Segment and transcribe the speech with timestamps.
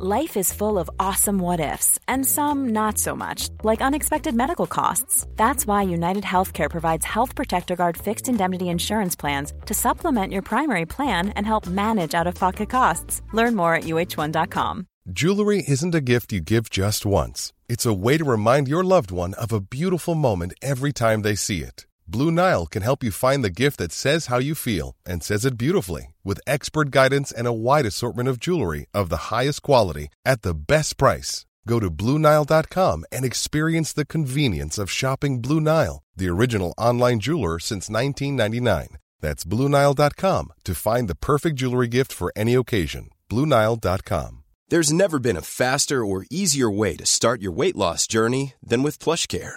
[0.00, 4.68] Life is full of awesome what ifs, and some not so much, like unexpected medical
[4.68, 5.26] costs.
[5.34, 10.42] That's why United Healthcare provides Health Protector Guard fixed indemnity insurance plans to supplement your
[10.42, 13.22] primary plan and help manage out of pocket costs.
[13.32, 14.86] Learn more at uh1.com.
[15.10, 19.10] Jewelry isn't a gift you give just once, it's a way to remind your loved
[19.10, 21.86] one of a beautiful moment every time they see it.
[22.06, 25.44] Blue Nile can help you find the gift that says how you feel and says
[25.44, 30.08] it beautifully with expert guidance and a wide assortment of jewelry of the highest quality
[30.24, 31.46] at the best price.
[31.66, 37.58] Go to BlueNile.com and experience the convenience of shopping Blue Nile, the original online jeweler
[37.58, 38.98] since 1999.
[39.20, 43.10] That's BlueNile.com to find the perfect jewelry gift for any occasion.
[43.30, 44.44] BlueNile.com.
[44.70, 48.82] There's never been a faster or easier way to start your weight loss journey than
[48.82, 49.56] with PlushCare.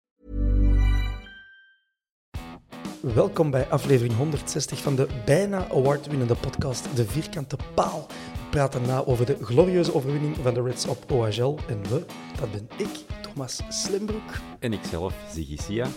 [3.01, 8.07] Welkom bij aflevering 160 van de bijna award-winnende podcast De Vierkante Paal.
[8.07, 11.57] We praten na over de glorieuze overwinning van de Reds op OHL.
[11.67, 12.05] En we,
[12.39, 12.89] dat ben ik,
[13.21, 14.31] Thomas Slimbroek.
[14.59, 15.87] En ikzelf, Ziggy Sia.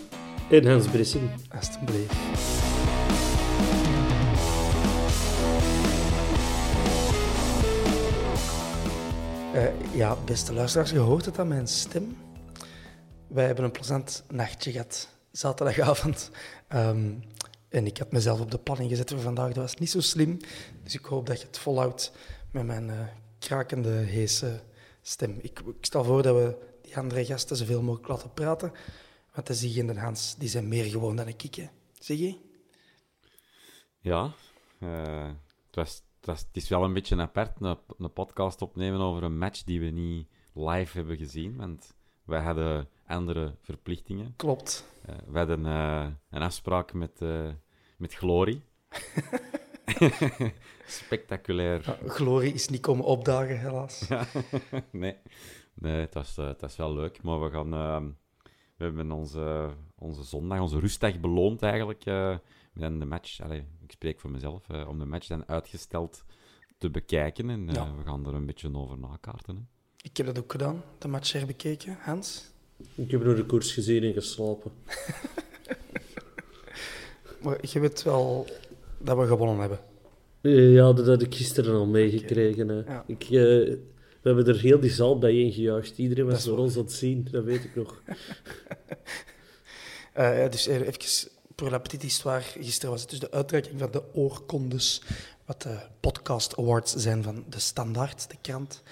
[0.50, 1.30] En Hans Brissin.
[1.55, 2.14] Alsjeblieft.
[9.55, 12.16] Uh, ja, beste luisteraars, je hoort het aan mijn stem.
[13.27, 16.30] Wij hebben een plezant nachtje gehad, zaterdagavond.
[16.74, 17.22] Um,
[17.68, 19.46] en ik had mezelf op de planning gezet voor vandaag.
[19.46, 20.38] Dat was niet zo slim.
[20.82, 22.12] Dus ik hoop dat je het volhoudt
[22.50, 23.00] met mijn uh,
[23.38, 24.60] krakende, heese
[25.02, 25.38] stem.
[25.42, 28.72] Ik, ik, stel voor dat we die andere gasten zoveel mogelijk laten praten.
[29.34, 31.55] Want de Ziggy en de Hans die zijn meer gewoon dan ik.
[31.55, 31.68] Hè.
[31.98, 32.36] Ziggy?
[34.00, 34.32] Ja,
[34.78, 35.27] uh,
[35.66, 39.39] het, was, het, het, is wel een beetje apart, een, een podcast opnemen over een
[39.39, 41.56] match die we niet live hebben gezien.
[41.56, 41.94] Want
[42.24, 44.35] wij hadden andere verplichtingen.
[44.37, 44.92] Klopt.
[45.09, 47.48] Uh, we hadden uh, een afspraak met, uh,
[47.97, 48.63] met Glory.
[50.87, 51.83] Spectaculair.
[51.85, 54.09] Ja, Glory is niet komen opdagen, helaas.
[54.91, 55.17] nee,
[55.75, 57.23] nee het, was, het was wel leuk.
[57.23, 57.70] Maar we, gaan,
[58.77, 62.05] we hebben onze, onze zondag, onze rustdag beloond eigenlijk.
[62.73, 66.25] met de match, allez, ik spreek voor mezelf, om de match dan uitgesteld
[66.79, 67.51] te bekijken.
[67.51, 67.97] En ja.
[67.97, 69.57] we gaan er een beetje over nakaarten.
[69.57, 69.63] Hè.
[70.03, 71.97] Ik heb dat ook gedaan, de match herbekeken.
[72.01, 72.54] Hans?
[72.95, 74.72] Ik heb door de koers gezien en geslapen.
[77.42, 78.46] maar je weet wel
[78.98, 79.78] dat we gewonnen hebben.
[80.74, 82.70] Ja, dat had ik gisteren al meegekregen.
[82.70, 82.94] Okay.
[82.94, 83.05] Ja.
[83.06, 85.98] Ik, uh, we hebben er heel die zaal bijeen gejuicht.
[85.98, 88.02] Iedereen was door ons aan het zien, dat weet ik nog.
[90.17, 90.92] uh, ja, dus even
[91.55, 92.42] pour la petite histoire.
[92.42, 95.02] Gisteren was het dus de uitreiking van de oorkondes,
[95.44, 98.83] wat de podcast awards zijn van de Standaard, de krant.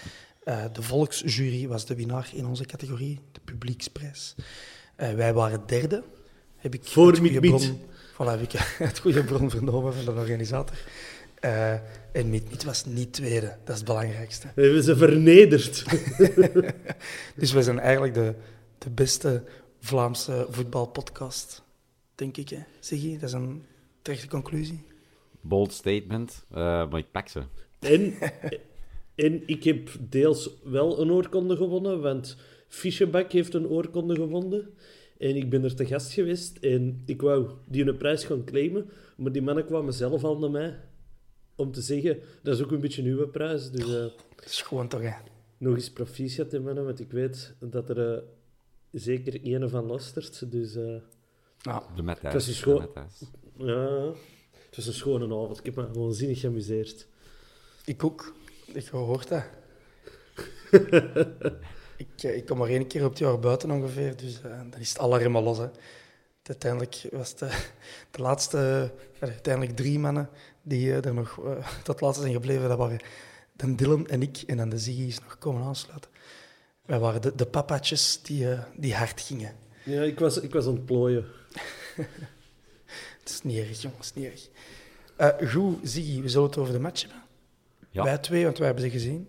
[0.44, 4.34] Uh, de volksjury was de winnaar in onze categorie, de publieksprijs.
[5.00, 6.02] Uh, wij waren derde.
[6.56, 7.80] Heb ik Voor het goede bron,
[8.12, 8.52] voilà, heb ik
[8.88, 10.76] het goede bron vernomen van de organisator.
[11.44, 11.72] Uh,
[12.12, 14.48] en Miet was niet tweede, dat is het belangrijkste.
[14.54, 15.84] We hebben ze vernederd.
[17.40, 18.34] dus we zijn eigenlijk de,
[18.78, 19.44] de beste
[19.80, 21.62] Vlaamse voetbalpodcast,
[22.14, 22.48] denk ik.
[22.48, 22.62] Hè?
[22.80, 23.64] Zeg dat is een
[24.02, 24.86] terechte conclusie.
[25.40, 27.42] Bold statement, maar ik pak ze.
[27.78, 28.14] En...
[29.14, 32.36] En ik heb deels wel een oorkonde gewonnen, want
[32.68, 34.70] Fischebak heeft een oorkonde gewonnen.
[35.18, 38.90] En ik ben er te gast geweest en ik wou die een prijs gaan claimen,
[39.16, 40.80] maar die mannen kwamen zelf al naar mij
[41.56, 43.70] om te zeggen, dat is ook een beetje uw prijs.
[43.70, 44.06] Dus, uh,
[44.36, 45.14] dat is gewoon toch, hè?
[45.58, 48.22] Nog eens proficiat in mannen, want ik weet dat er uh,
[48.92, 50.50] zeker een van lastert.
[50.50, 51.00] Dus, uh,
[51.58, 51.82] ja.
[51.96, 52.34] De Matthijs.
[52.34, 52.88] Het was een schoon...
[53.56, 54.12] Ja,
[54.66, 55.58] het was een schone avond.
[55.58, 57.08] Ik heb me gewoon zinnig geamuseerd.
[57.84, 58.34] Ik ook.
[58.74, 59.44] Ik gehoord dat.
[61.96, 64.88] ik, ik kom maar één keer op het jaar buiten ongeveer, dus uh, dan is
[64.98, 65.58] het remmen los.
[65.58, 65.68] Hè.
[66.42, 67.46] Uiteindelijk was de,
[68.10, 68.90] de laatste,
[69.22, 70.28] uh, uiteindelijk drie mannen
[70.62, 71.40] die uh, er nog
[71.82, 72.68] tot laatste zijn gebleven.
[72.68, 73.00] Dat waren
[73.52, 76.10] dan Dylan en ik, en dan de Ziggy is nog komen aansluiten.
[76.86, 78.46] Wij waren de, de papatjes die,
[78.76, 79.54] die hard gingen.
[79.84, 80.86] Ja, ik was, ik was aan het
[83.24, 85.50] is niet erg, jongens, niet erg.
[85.52, 87.22] goed, Ziggy, we zullen het over de match hebben.
[87.92, 88.04] Ja.
[88.04, 89.28] Wij twee, want wij hebben ze gezien.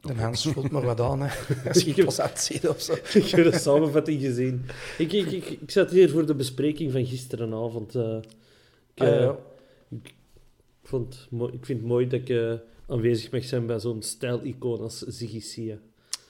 [0.00, 1.28] De Hans voelt maar wat aan, hè.
[1.68, 2.92] als je het pas uitziet of zo.
[2.92, 4.66] ik heb de samenvatting gezien.
[4.98, 7.94] Ik, ik, ik, ik zat hier voor de bespreking van gisterenavond.
[7.94, 8.18] Uh,
[8.94, 9.36] ik, ah, ja.
[9.88, 10.14] ik,
[10.82, 12.54] vond, ik vind het mooi dat ik uh,
[12.88, 15.78] aanwezig mag zijn bij zo'n stijl-icoon als Ziggy Sia.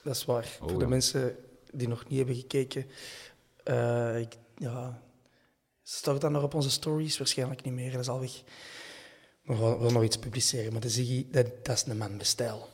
[0.02, 0.58] Dat is waar.
[0.60, 1.36] Oh, voor de mensen
[1.72, 2.86] die nog niet hebben gekeken.
[3.64, 5.02] Eh, ik, ja,
[5.82, 7.18] stort dat nog op onze stories?
[7.18, 8.42] Waarschijnlijk niet meer, dat is al weg.
[9.46, 10.72] Maar we willen nog iets publiceren.
[10.72, 12.68] Maar de Ziggy, dat, dat is een man met stijl.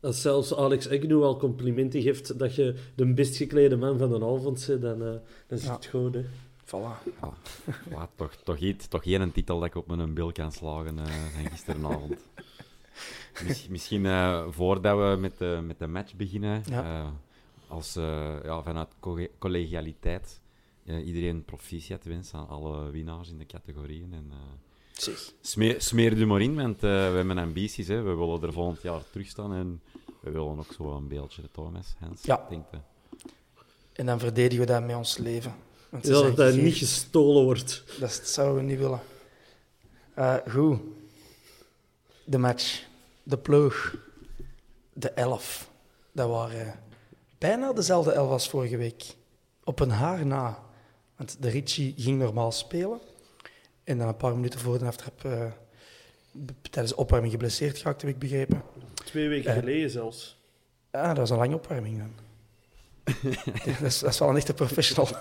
[0.00, 4.14] Als zelfs Alex Agnew al complimenten geeft dat je de best geklede man van de
[4.24, 5.08] avond bent, dan, uh,
[5.46, 5.72] dan is Ja.
[5.74, 6.14] het goed.
[6.14, 6.24] Hè.
[6.64, 7.02] Voilà.
[7.20, 7.32] Ja,
[7.90, 11.04] ja, toch, toch, iets, toch geen tel dat ik op mijn bil kan slagen eh,
[11.06, 12.14] van gisteravond.
[13.46, 16.84] Mis- misschien eh, voordat we met de, met de match beginnen, Ja.
[16.84, 17.08] eh,
[17.68, 20.40] als, eh, ja, vanuit co- collegialiteit,
[20.84, 24.12] eh, iedereen proficiat wensen aan alle winnaars in de categorieën.
[24.12, 24.36] En, eh,
[25.00, 25.32] Zeg.
[25.40, 27.88] smeer, smeer er maar in, want eh, we hebben ambities.
[27.88, 28.02] Hè.
[28.02, 29.82] We willen er volgend jaar terug staan en
[30.20, 31.94] we willen ook zo een beeldje, Thomas.
[31.98, 32.46] Hans, Ja.
[32.50, 32.64] denk?
[33.92, 35.54] En dan verdedigen we dat met ons leven.
[35.88, 37.84] Want ze Ja, dat niet gestolen wordt.
[38.00, 39.00] Dat zouden we niet willen.
[40.14, 40.78] Eh, goed.
[42.24, 42.86] De match.
[43.22, 43.94] De ploeg.
[44.92, 45.70] De elf.
[46.12, 46.80] Dat waren
[47.38, 49.04] bijna dezelfde elf als vorige week.
[49.64, 50.62] Op een haar na.
[51.16, 52.98] Want de Ritchie ging normaal spelen.
[53.88, 55.24] En dan een paar minuten voor de aftrap...
[55.24, 55.46] eh,
[56.46, 58.62] b- tijdens de opwarming geblesseerd geraakt, heb ik begrepen.
[58.94, 59.58] Twee weken Ja.
[59.60, 60.38] geleden zelfs.
[60.90, 62.12] Ah, dat was een lange opwarming dan.
[63.64, 65.08] dat, is, dat is wel een echte professional.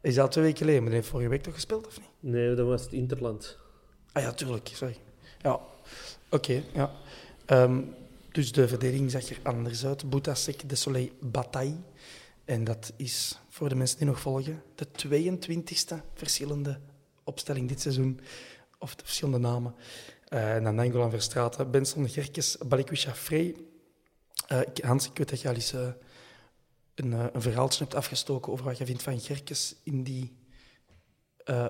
[0.00, 0.80] is dat twee weken geleden?
[0.80, 2.08] Maar die heeft vorige week toch gespeeld, of niet?
[2.20, 3.58] Nee, dat was het Interland.
[4.12, 4.96] Ah ja, tuurlijk, sorry.
[5.42, 5.60] Ja,
[6.30, 6.90] oké, ja.
[7.46, 7.80] Ehm,
[8.32, 10.10] dus de verdediging zag er anders uit.
[10.10, 11.76] Boutasek, De Soleil, Bataille.
[12.44, 16.80] En dat is, voor de mensen die nog volgen, de 22e verschillende
[17.24, 18.20] opstelling dit seizoen.
[18.78, 19.74] Of de verschillende namen.
[20.28, 23.56] Eh en dan Nangolan Verstraeten, Benson, Gerkes, Balikwisha, Frey.
[24.66, 25.88] Ik- Hans, ik weet dat je al eens eh,
[26.94, 30.38] een, een verhaaltje hebt afgestoken over wat je vindt van Gerkes in die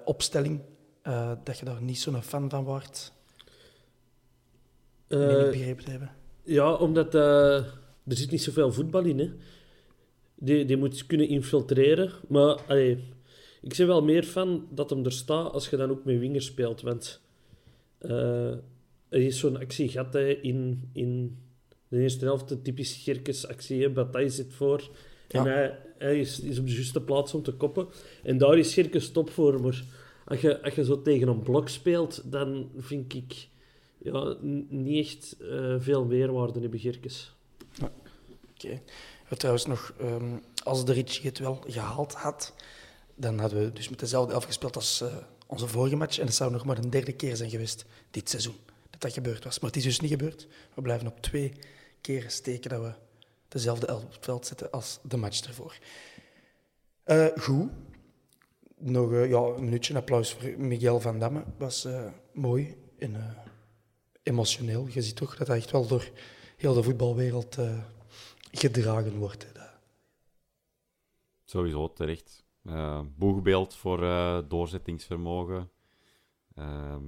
[0.05, 0.61] opstelling.
[1.45, 3.13] Dat je daar niet zo'n fan van wordt.
[5.09, 6.11] Uh, ik begrepen te hebben.
[6.43, 9.19] Ja, omdat er zit niet zoveel voetbal in.
[9.19, 9.31] Hè.
[10.43, 12.13] Die, die moet kunnen infiltreren.
[12.29, 12.99] Maar allee,
[13.63, 16.47] ik ben wel meer van dat hem er staat als je dan ook met wingers
[16.47, 16.81] speelt.
[16.81, 17.21] Want
[17.99, 18.51] eh,
[19.09, 21.39] er is zo'n actie gehad hè, in, in
[21.89, 23.89] de eerste helft, de typisch Gerkes actie.
[23.91, 24.91] Bataille zit voor.
[25.29, 25.51] En Ja.
[25.51, 27.89] hij, hij is, is op de juiste plaats om te koppen.
[28.23, 29.61] En daar is Gerkes top voor.
[29.61, 29.85] Maar
[30.25, 33.49] als je, als je zo tegen een blok speelt, dan vind ik
[33.99, 34.37] ja,
[34.69, 37.33] niet echt eh, veel meerwaarde hebben Gerkes.
[38.55, 38.81] Oké.
[39.31, 42.55] Ja, Trouwens nog, ehm, als de Ritchie het wel gehaald had,
[43.15, 45.17] dan hadden we dus met dezelfde elf gespeeld als eh,
[45.47, 46.19] onze vorige match.
[46.19, 48.57] En het zou nog maar een derde keer zijn geweest dit seizoen
[48.91, 49.59] dat dat gebeurd was.
[49.59, 50.47] Maar het is dus niet gebeurd.
[50.75, 51.53] We blijven op twee
[52.01, 52.93] keren steken dat we
[53.49, 55.79] dezelfde elf op het veld zetten als de match ervoor.
[57.03, 57.71] Eh, goed.
[58.77, 61.45] Nog eh, ja, een minuutje applaus voor Miguel van Damme.
[61.59, 61.89] was
[62.33, 63.37] mooi en
[64.23, 64.87] emotioneel.
[64.89, 66.11] Je ziet toch dat hij echt wel door
[66.57, 67.57] heel de voetbalwereld
[68.51, 69.53] gedragen wordt.
[69.53, 69.61] hè.
[71.45, 72.45] Sowieso terecht.
[72.65, 75.71] Eh, boegbeeld voor eh, doorzettingsvermogen.
[76.55, 77.05] Ehm,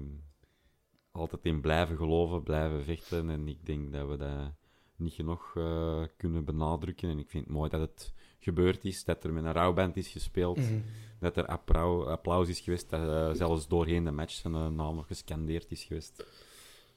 [1.10, 3.30] altijd in blijven geloven, blijven vechten.
[3.30, 4.52] En ik denk dat we dat
[4.96, 7.10] niet genoeg eh, kunnen benadrukken.
[7.10, 10.08] En ik vind het mooi dat het gebeurd is, dat er met een rouwband is
[10.08, 10.56] gespeeld.
[10.56, 10.80] Mhm.
[11.18, 15.70] Dat er applaus, applaus is geweest, dat zelfs doorheen de match zijn naam nog gescandeerd
[15.70, 16.26] is geweest.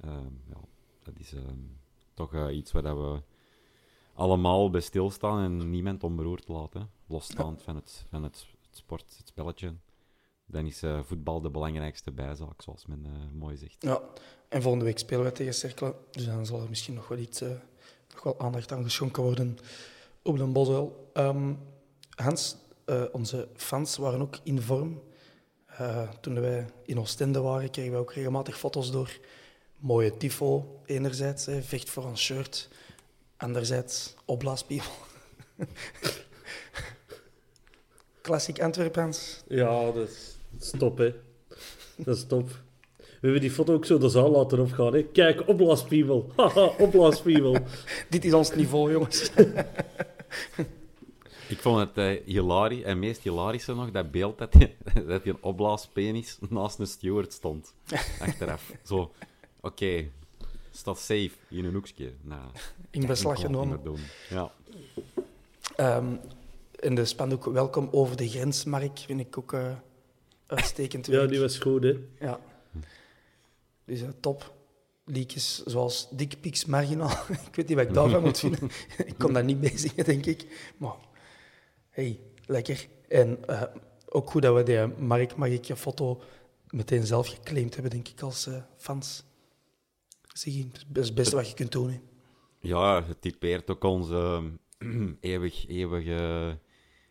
[0.02, 0.58] Ehm, ja,
[1.04, 1.60] dat is ehm,
[2.14, 3.22] toch iets waar dat we
[4.16, 6.90] allemaal bij stilstaan en niemand onberoerd laten.
[7.08, 9.74] Losstaand van, het, van het, het sport, het spelletje.
[10.46, 13.76] Dan is eh, voetbal de belangrijkste bijzaak, zoals men eh, mooi zegt.
[13.80, 14.02] Ja,
[14.50, 15.96] en volgende week spelen we tegen Cerkelen.
[16.12, 17.50] Dus dan zal er misschien nog wel iets, eh,
[18.14, 19.58] nog wel aandacht aan geschonken worden
[20.22, 21.10] op de Boswel.
[21.14, 21.54] Ehm,
[22.10, 22.56] Hans,
[23.12, 25.02] onze fans waren ook in vorm.
[26.22, 29.20] Toen wij in Oostende waren, kregen we ook regelmatig foto's door.
[29.78, 32.70] Mooie tifo, enerzijds, vecht voor een shirt.
[33.38, 34.92] Anderzijds, opblaaspiepel.
[38.22, 39.44] Klassiek Antwerpens.
[39.48, 41.14] Ja, dat is, dat is top, hè.
[41.96, 42.50] Dat is top.
[42.98, 45.04] We hebben die foto ook zo de zaal laten opgaan, hè.
[45.04, 46.32] Kijk, opblaaspiemel.
[46.36, 47.58] Haha, opblaaspiemel.
[48.10, 49.32] Dit is ons niveau, jongens.
[51.48, 54.76] Ik vond het eh hilarisch, en meest hilarische nog, dat beeld dat hij
[55.08, 57.74] dat die een opblaaspenis naast een steward stond.
[58.20, 58.72] Achteraf.
[58.84, 59.12] Zo,
[59.62, 60.10] oké,
[60.78, 62.14] staat safe in een hoekje.
[62.22, 62.50] Nou,
[62.90, 63.80] In beslag genomen.
[64.30, 64.52] Ja.
[65.76, 66.16] Ehm
[66.86, 69.72] in de spandoek welkom over de grensmark vind ik ook eh,
[70.48, 71.06] uitstekend.
[71.12, 71.94] Ja, die was goed, hè.
[72.20, 72.40] Ja.
[73.86, 74.54] Dus eh, top.
[75.08, 77.10] Liedjes zoals Dick Pics Marginaal.
[77.50, 78.70] ik weet niet wat ik daarvan moet vinden.
[79.06, 80.72] ik kon daar niet mee zingen, denk ik.
[80.78, 80.96] Maar,
[81.90, 82.88] hey, lekker.
[83.08, 83.62] En eh,
[84.10, 86.22] ook goed dat we die Mark Magikje foto
[86.70, 89.24] meteen zelf geclaimd hebben, denk ik, als fans.
[90.88, 91.90] Dat is het beste wat je kunt doen.
[91.90, 92.00] Hè.
[92.60, 94.52] ja, het typeert ook onze
[95.20, 96.60] eeuwig, eeuwige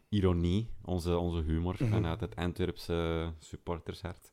[0.08, 1.90] ironie, onze, onze humor Mhm.
[1.90, 4.32] vanuit het Antwerpse supportershart.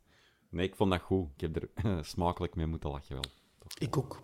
[0.49, 1.27] Nee, ik vond dat goed.
[1.35, 3.23] Ik heb er smakelijk mee moeten lachen wel.
[3.77, 4.21] Ik ook.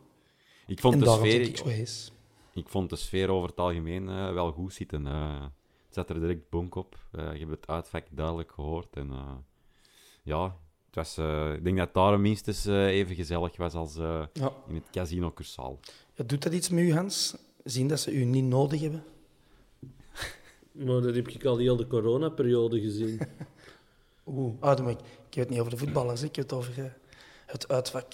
[0.67, 1.41] Ik vond, en de sfeer,
[2.53, 5.07] ik vond de sfeer over het algemeen eh, wel goed zitten.
[5.07, 5.41] eh.
[5.85, 6.97] het zat er direct bonk op.
[7.11, 8.95] Eh, je hebt het uitvak duidelijk gehoord.
[8.95, 9.35] En eh,
[10.23, 10.57] ja,
[10.97, 14.53] was, eh, ik denk dat het daar minstens eh, even gezellig was als eh, Ja.
[14.67, 15.79] in het Casino Cursaal.
[16.13, 17.35] Ja, doet dat iets met u, Hans?
[17.63, 19.03] Zien dat ze u niet nodig hebben?
[20.71, 23.19] Maar dat heb ik al heel de coronaperiode gezien.
[24.27, 24.53] Oeh.
[24.59, 26.95] Ah, maar ik, ik heb het niet over de voetballers, ik heb het over
[27.45, 28.13] het uitvak.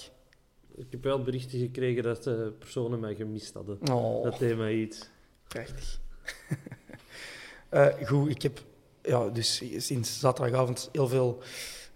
[0.76, 2.24] ik heb wel berichten gekregen dat
[2.60, 3.78] personen mij gemist hadden.
[3.92, 5.10] Oh, Dat deed mij iets.
[5.48, 6.00] prachtig.
[7.70, 8.64] Eh, goed, ik heb
[9.02, 11.42] ja, dus sinds zaterdagavond heel veel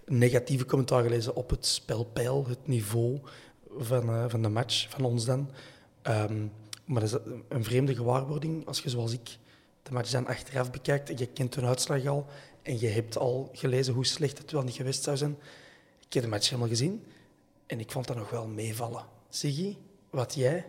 [0.07, 3.19] negatieve commentaar gelezen op het spelpeil, het niveau
[3.77, 5.49] van, eh, van de match, van ons dan.
[6.01, 6.45] Ehm,
[6.85, 9.37] maar dat is een vreemde gewaarwording als je zoals ik
[9.83, 12.25] de match dan achteraf bekijkt en je kent een uitslag al
[12.61, 15.37] en je hebt al gelezen hoe slecht het wel niet geweest zou zijn.
[16.05, 17.03] Ik heb de match helemaal gezien
[17.65, 19.05] en ik vond dat nog wel meevallen.
[19.29, 19.77] Siggy,
[20.09, 20.65] wat jij?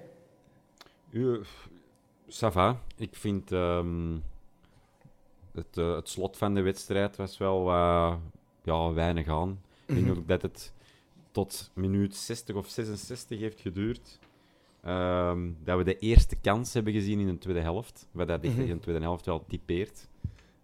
[1.10, 1.44] Uh,
[2.28, 2.82] ça va.
[2.96, 4.18] Ik vind ehm,
[5.52, 8.14] het, eh, het slot van de wedstrijd was wel eh,
[8.68, 9.60] ja, weinig aan.
[9.86, 10.72] Ik denk ook dat het
[11.30, 14.18] tot minuut 60 of 66 heeft geduurd.
[14.82, 18.06] Ehm, dat we de eerste kans hebben gezien in de tweede helft.
[18.10, 18.60] Wat dat Mhm.
[18.60, 20.08] in de tweede helft wel typeert.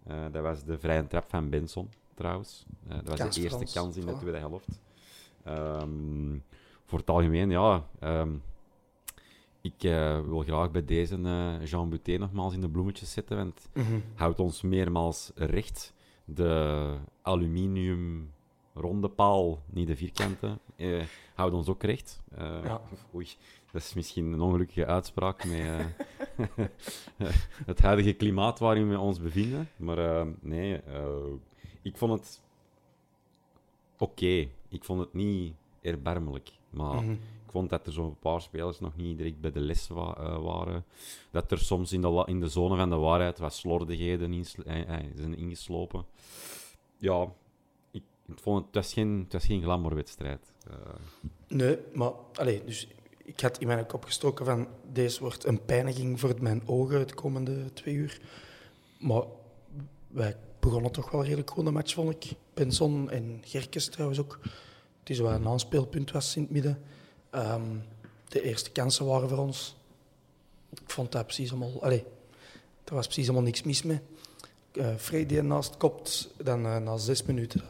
[0.07, 2.65] Eh, dat was de vrije trap van Benson, trouwens.
[2.89, 4.81] Eh, dat was Kans de eerste kans in de tweede helft.
[5.45, 6.37] Ehm,
[6.85, 7.87] voor het algemeen, ja.
[7.99, 8.31] ehm,
[9.61, 11.17] ik eh, wil graag bij deze
[11.65, 13.69] Jean Buté nogmaals in de bloemetjes zetten, want
[14.15, 15.93] houdt ons meermaals recht.
[16.25, 18.33] De aluminium
[18.75, 21.02] ronde paal, niet de vierkante, eh,
[21.35, 22.23] houdt ons ook recht.
[22.37, 22.81] Eh, Ja.
[23.14, 23.26] Oei,
[23.73, 25.87] dat is misschien een ongelukkige uitspraak met eh,
[27.66, 29.69] het huidige klimaat waarin we ons bevinden.
[29.76, 30.81] Maar eh, nee,
[31.83, 32.43] ik vond het
[33.99, 34.49] oké.
[34.69, 36.50] Ik vond het niet erbarmelijk.
[36.71, 37.14] Maar Mhm.
[37.55, 40.85] Vond dat er zo'n paar spelers nog niet direct bij de les eh, waren.
[41.31, 44.45] Dat er soms in de, in de zone van de waarheid wat slordigheden in
[45.15, 46.05] zijn ingeslopen.
[46.97, 47.33] Ja,
[47.91, 48.03] ik,
[48.35, 50.55] vond het, was geen, het was geen glamourwedstrijd.
[50.67, 50.77] Eh,
[51.49, 52.89] Nee, maar allee, dus
[53.25, 57.15] ik had in mijn kop gestoken van deze wordt een pijniging voor mijn ogen het
[57.15, 58.21] komende twee uur.
[58.99, 59.23] Maar
[60.09, 62.33] wij begonnen toch wel redelijk goed de match, vond ik.
[62.55, 64.39] Benson en Gerkes trouwens ook.
[65.01, 66.83] Het is wel een aanspeelpunt was in het midden.
[67.35, 67.76] Ehm,
[68.29, 69.76] de eerste kansen waren voor ons.
[70.71, 71.83] Ik vond dat precies allemaal...
[71.83, 72.05] Allee,
[72.85, 74.00] er was precies allemaal niks mis mee.
[74.73, 77.62] Uh, Frey die ernaast kopt, dan eh, na zes minuten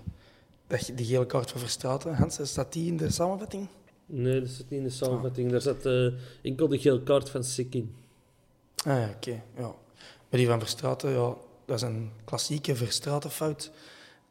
[0.66, 2.14] dat die gele kaart van Verstraeten.
[2.14, 3.68] Hans, staat die in de samenvatting?
[4.06, 5.50] Nee, dat zit niet in de samenvatting.
[5.50, 6.06] Daar zat eh,
[6.42, 7.94] enkel de geel kaart van Sick in.
[8.84, 9.42] Ah ja, oké.
[9.56, 9.74] ja.
[10.28, 13.70] Maar die van Verstraeten, ja, dat is een klassieke Verstraeten-fout.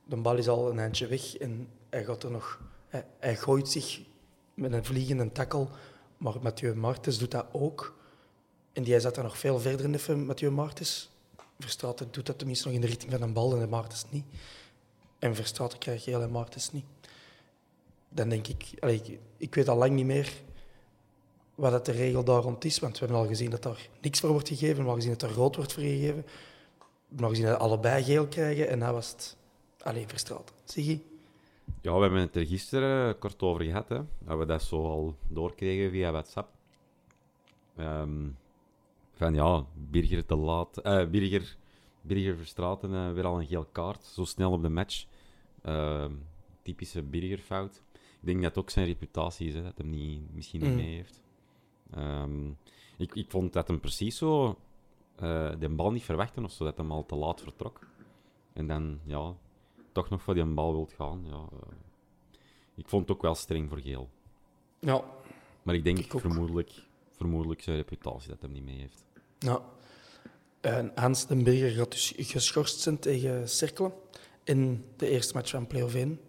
[0.06, 2.62] De bal is al een eindje weg en hij gaat er nog...
[2.88, 4.02] Hij, hij gooit zich
[4.54, 5.70] met een vliegende takkel,
[6.18, 7.98] maar Mathieu Martens doet dat ook.
[8.74, 11.10] En die zat er nog veel verder in even, Mathieu Martens.
[11.60, 14.26] Verstraeten doet dat tenminste nog in de richting van een bal en de Martens niet.
[15.20, 16.86] En Verstraeten krijgt geel en Martens niet.
[18.10, 18.72] Dan denk ik...
[18.72, 20.34] Ik, ik weet al lang niet meer
[21.56, 22.80] wat dat de regel daar rond is.
[22.80, 24.70] Want we hebben al gezien dat daar niks voor wordt gegeven.
[24.70, 26.24] We hebben gezien dat er rood wordt voor gegeven.
[26.24, 26.24] We
[27.08, 28.70] hebben al gezien dat allebei geel krijgen.
[28.70, 29.36] En dat was het
[29.78, 30.54] alleen verstraald.
[30.64, 31.13] Zie je?
[31.82, 34.00] Ja, we hebben het er gisteren kort over gehad, hè.
[34.20, 36.50] Dat we dat zo al doorkregen via WhatsApp.
[37.76, 38.30] Ehm,
[39.14, 40.78] van ja, Birger te laat...
[40.78, 41.58] eh, Birger,
[42.02, 44.04] Birger Verstraeten eh, weer al een geel kaart.
[44.04, 45.06] Zo snel op de match.
[45.62, 46.12] Ehm,
[46.62, 47.82] typische Birger-fout.
[47.94, 50.76] Ik denk dat het ook zijn reputatie is, hè, dat hem niet, misschien niet Mm.
[50.76, 51.22] mee heeft.
[51.92, 52.48] Ehm,
[52.98, 54.58] ik, ik vond dat hem precies zo
[55.16, 57.88] eh, de bal niet verwachtte of zo, dat hem al te laat vertrok.
[58.54, 59.34] En dan, ja,
[59.94, 61.24] toch nog voor die bal wilt gaan.
[61.26, 61.76] Ja, eh,
[62.76, 64.10] ik vond het ook wel streng voor geel.
[64.80, 65.04] Ja.
[65.64, 66.72] Maar ik denk Ik vermoedelijk,
[67.12, 69.06] vermoedelijk zijn reputatie dat hem niet mee heeft.
[69.40, 69.62] ja.
[70.62, 73.94] En Hans den Berger gaat dus geschorst zijn tegen Cerkelen
[74.44, 76.20] in de eerste match van Play-off 1.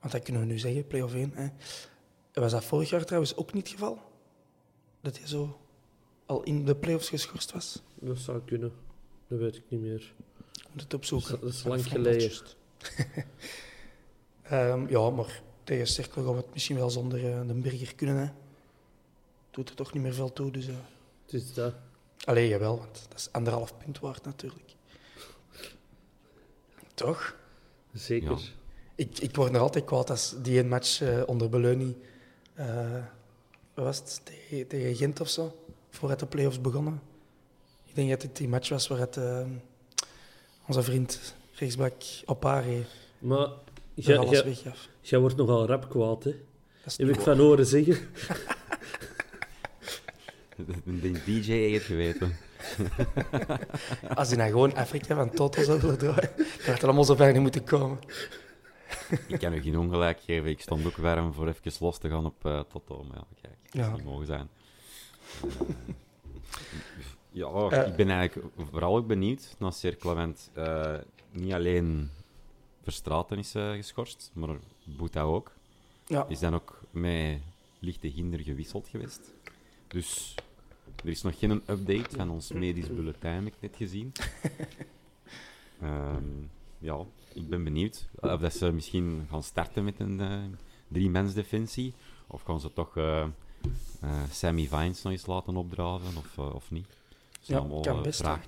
[0.00, 1.32] Want dat kunnen we nu zeggen, Play-off 1.
[1.34, 1.48] Hè.
[2.32, 3.98] Was dat vorig jaar trouwens ook niet het geval?
[5.00, 5.58] Dat hij zo
[6.26, 7.82] al in de play-offs geschorst was?
[7.94, 8.72] Dat zou kunnen.
[9.28, 10.12] Dat weet ik niet meer.
[10.52, 11.40] Ik moet het opzoeken.
[11.40, 12.30] Dat is lang geleden.
[14.50, 18.16] Ehm, ja, maar tegen Cerkel gaan we het misschien wel zonder eh, de Burger kunnen.
[18.16, 18.32] Hè.
[19.50, 20.50] Doet er toch niet meer veel toe.
[20.50, 20.66] Dus.
[20.66, 21.74] Het is dat.
[22.24, 24.74] Allee, jawel, want dat is anderhalf punt waard natuurlijk.
[26.94, 27.36] Toch?
[27.92, 28.30] Zeker.
[28.30, 28.38] Ja.
[28.94, 31.96] Ik, ik word nog altijd kwaad als die een match eh, onder Beleunie...
[32.54, 33.04] eh
[33.74, 34.20] wat was het?
[34.24, 35.64] Tegen, tegen Gent of zo?
[35.90, 37.02] Voordat de play-offs begonnen.
[37.84, 39.18] Ik denk dat het die match was waar het...
[40.66, 41.92] onze vriend rechtsbak
[42.24, 42.82] Opare
[43.18, 43.52] Maar er
[45.02, 46.34] jij- wordt nogal rap kwaad, hè?
[46.96, 47.96] Heb ik van horen zeggen.
[50.84, 52.36] De DJ heeft geweten.
[54.14, 57.14] Als die nou gewoon Afrika van Toto zou willen draaien, dan had het allemaal zo
[57.14, 57.98] ver niet moeten komen.
[59.26, 60.50] Ik kan u geen ongelijk geven.
[60.50, 63.04] Ik stond ook warm voor even los te gaan op eh Toto.
[63.08, 63.92] Maar ja, kijk, dat Ja.
[63.92, 64.48] niet mogen zijn.
[65.42, 65.50] Eh,
[67.42, 67.86] ja, Eh.
[67.88, 70.50] ik ben eigenlijk vooral ook benieuwd naar Sir Clement.
[70.54, 70.94] Eh,
[71.32, 72.10] niet alleen
[72.82, 75.52] Verstraten is eh, geschorst, maar Boeta ook.
[76.06, 77.40] Ja, Is dan ook met
[77.78, 79.20] lichte hinder gewisseld geweest.
[79.88, 80.34] Dus
[81.04, 84.12] er is nog geen update van ons medisch bulletin, heb ik net gezien.
[85.80, 86.24] Ehm,
[86.78, 86.98] ja,
[87.32, 90.38] ik ben benieuwd of dat ze misschien gaan starten met een eh
[90.88, 91.94] drie-mens defensie.
[92.26, 93.22] Of gaan ze toch eh,
[94.00, 96.86] eh, Sammy Vines nog eens laten opdraven, of, eh, of niet?
[96.88, 98.46] Dat zijn Ja, allemaal, kan eh, best, vraag-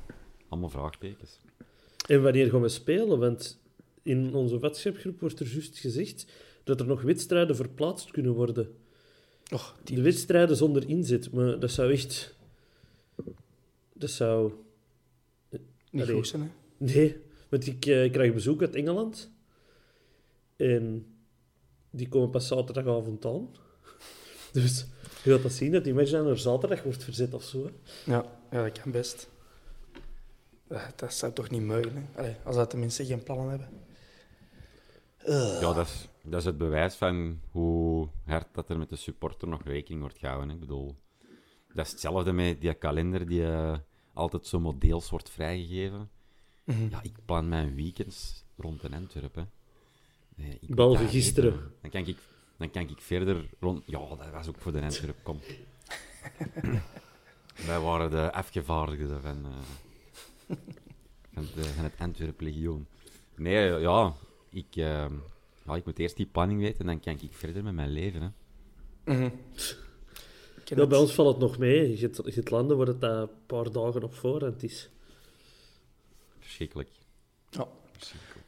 [0.49, 1.39] allemaal vraagtekens.
[2.07, 3.19] En wanneer gaan we spelen?
[3.19, 3.61] Want
[4.03, 6.27] in onze wedstrijdgroep wordt er juist gezegd
[6.65, 8.75] dat er nog wedstrijden verplaatst kunnen worden.
[9.53, 9.97] Och, die...
[9.97, 12.35] De wedstrijden zonder inzet, maar dat zou echt...
[13.93, 14.53] Dat zou...
[15.91, 16.15] niet Allee.
[16.15, 16.49] goed zijn, hè.
[16.77, 17.17] Nee,
[17.49, 19.31] want ik eh, krijg bezoek uit Engeland.
[20.57, 21.07] En
[21.91, 23.49] die komen pas zaterdagavond aan.
[24.53, 24.87] Dus
[25.25, 27.65] je gaat dat zien, dat die match dan naar zaterdag wordt verzet of zo.
[27.65, 27.71] hè.
[28.13, 29.29] Ja, ja, dat kan best.
[30.73, 31.71] Eh, Dat zou toch niet?
[32.17, 33.69] Allee, als dat tenminste geen plannen hebben.
[35.61, 39.49] Ja, dat is, dat is het bewijs van hoe hard dat er met de supporter
[39.49, 40.49] nog rekening wordt gehouden.
[40.49, 40.55] hè.
[40.55, 40.97] Ik bedoel,
[41.75, 43.79] dat is hetzelfde met die kalender die eh,
[44.13, 46.11] altijd zo modeels wordt vrijgegeven.
[46.65, 46.89] Mhm.
[46.91, 49.51] Ja, ik plan mijn weekends rond in Antwerpen.
[50.35, 51.53] Nee, Behalve gisteren.
[51.53, 51.73] eten.
[51.81, 52.17] Dan kan, ik,
[52.57, 53.83] dan kan ik verder rond...
[53.87, 55.41] Ja, dat was ook voor de Antwerp, kom.
[57.67, 59.51] Wij waren de afgevaardigden van, eh,
[61.33, 62.87] van, de- van het Antwerp Legioen.
[63.37, 64.15] Nee, ja
[64.51, 65.07] ik, eh,
[65.67, 68.23] ja, ik moet eerst die planning weten en dan kan ik verder met mijn leven.
[68.23, 68.29] Hè.
[69.15, 69.31] Mhm.
[70.65, 71.99] Ja, bij ons valt het nog mee.
[71.99, 74.91] Je hebt landen waar het daar een paar dagen op voorhand is.
[76.39, 76.91] Verschrikkelijk.
[77.51, 77.69] Ja.
[77.93, 78.47] Verschrikkelijk.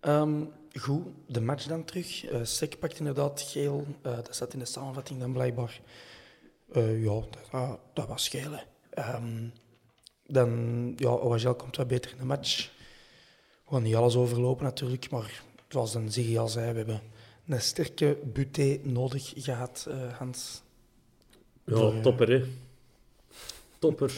[0.00, 0.44] Ehm,
[0.80, 2.24] goed, de match dan terug.
[2.24, 3.86] Eh Sek pakt inderdaad geel.
[4.02, 5.80] Eh, dat staat in de samenvatting dan blijkbaar.
[6.72, 8.50] Eh, ja, dat, dat was geel.
[8.50, 8.62] hè.
[10.32, 12.70] Dan, ja, OHL komt wat beter in de match.
[13.64, 17.00] We gaan niet alles overlopen natuurlijk, maar zoals dan Ziggy al zei, we hebben
[17.46, 20.62] een sterke buté nodig gehad, eh, Hans.
[21.64, 22.44] Ja, Voor, eh, topper, hè.
[23.78, 24.14] Topper.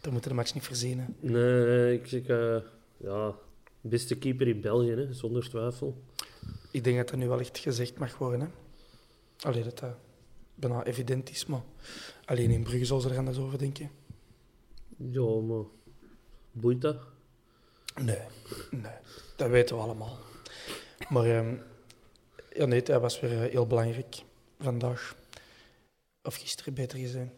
[0.00, 1.16] Daar moeten we de match niet verzinnen.
[1.20, 2.26] Nee, nee, ik zeg...
[2.26, 2.56] eh,
[2.96, 3.34] ja,
[3.80, 6.02] beste keeper in België, hè, zonder twijfel.
[6.70, 8.40] Ik denk dat dat nu wel echt gezegd mag worden.
[8.40, 8.46] Hè?
[9.48, 9.94] Allee, dat dat
[10.54, 11.62] bijna evident is, maar
[12.24, 13.90] alleen in Brugge zal ze er anders over denken.
[14.96, 15.64] Ja, maar...
[16.52, 16.96] Boeit dat?
[18.00, 18.20] Nee,
[18.70, 18.92] nee,
[19.36, 20.18] dat weten we allemaal.
[21.08, 21.56] Maar ehm,
[22.50, 24.22] ja, nee, dat was weer eh, heel belangrijk
[24.58, 25.16] vandaag.
[26.22, 27.30] Of gisteren, beter gezegd.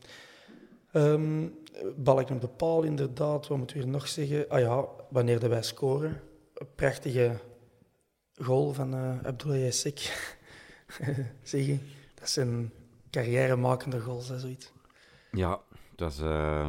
[1.96, 3.46] Balk op de paal, inderdaad.
[3.46, 4.48] Wat moeten we hier nog zeggen?
[4.48, 6.20] Ah ja, wanneer dat wij scoren.
[6.54, 7.40] Een prachtige
[8.34, 9.98] goal van eh Abdoulaye Sek.
[11.42, 11.78] zeg je?
[12.14, 12.72] Dat zijn
[13.10, 14.72] carrièremakende goals, hè, zoiets.
[15.30, 16.68] Ja, het was eh,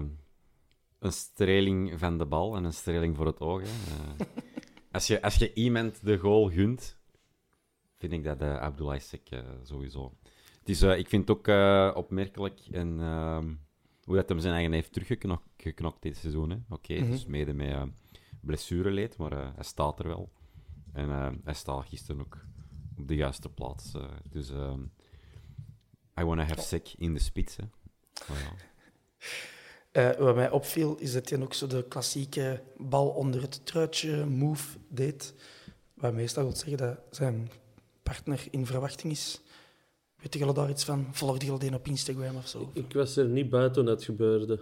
[1.08, 3.62] een streling van de bal en een streling voor het oog.
[3.62, 3.68] Hè.
[3.68, 4.26] Eh,
[4.92, 6.98] als, je, als je iemand de goal gunt,
[7.98, 10.14] vind ik dat uh, Abdoulaye Sek eh, sowieso.
[10.60, 13.54] Het is, eh, ik vind het ook eh, opmerkelijk en, ehm,
[14.04, 16.66] hoe dat hem zijn eigen heeft teruggeknokt geknokt dit seizoen.
[16.70, 17.12] Oké, Mhm.
[17.12, 17.90] dus mede met
[18.42, 20.32] blessureleed, maar eh, hij staat er wel.
[20.94, 22.38] En eh, hij staat gisteren ook
[22.98, 23.94] op de juiste plaats.
[23.94, 24.10] eh.
[24.30, 24.82] dus ehm,
[26.20, 27.56] I wanna have Sek in de spits.
[27.56, 27.64] Hè.
[28.28, 28.52] Maar ja.
[29.92, 34.26] Eh, wat mij opviel, is dat hij ook zo de klassieke bal onder het truitje
[34.26, 35.34] move deed.
[35.94, 37.52] Wat meestal wil zeggen dat zijn
[38.04, 39.42] partner in verwachting is.
[40.22, 41.08] Weet je daar iets van?
[41.12, 42.70] Volgde je al die op Instagram of zo?
[42.74, 44.60] Ik was er niet bij toen het gebeurde.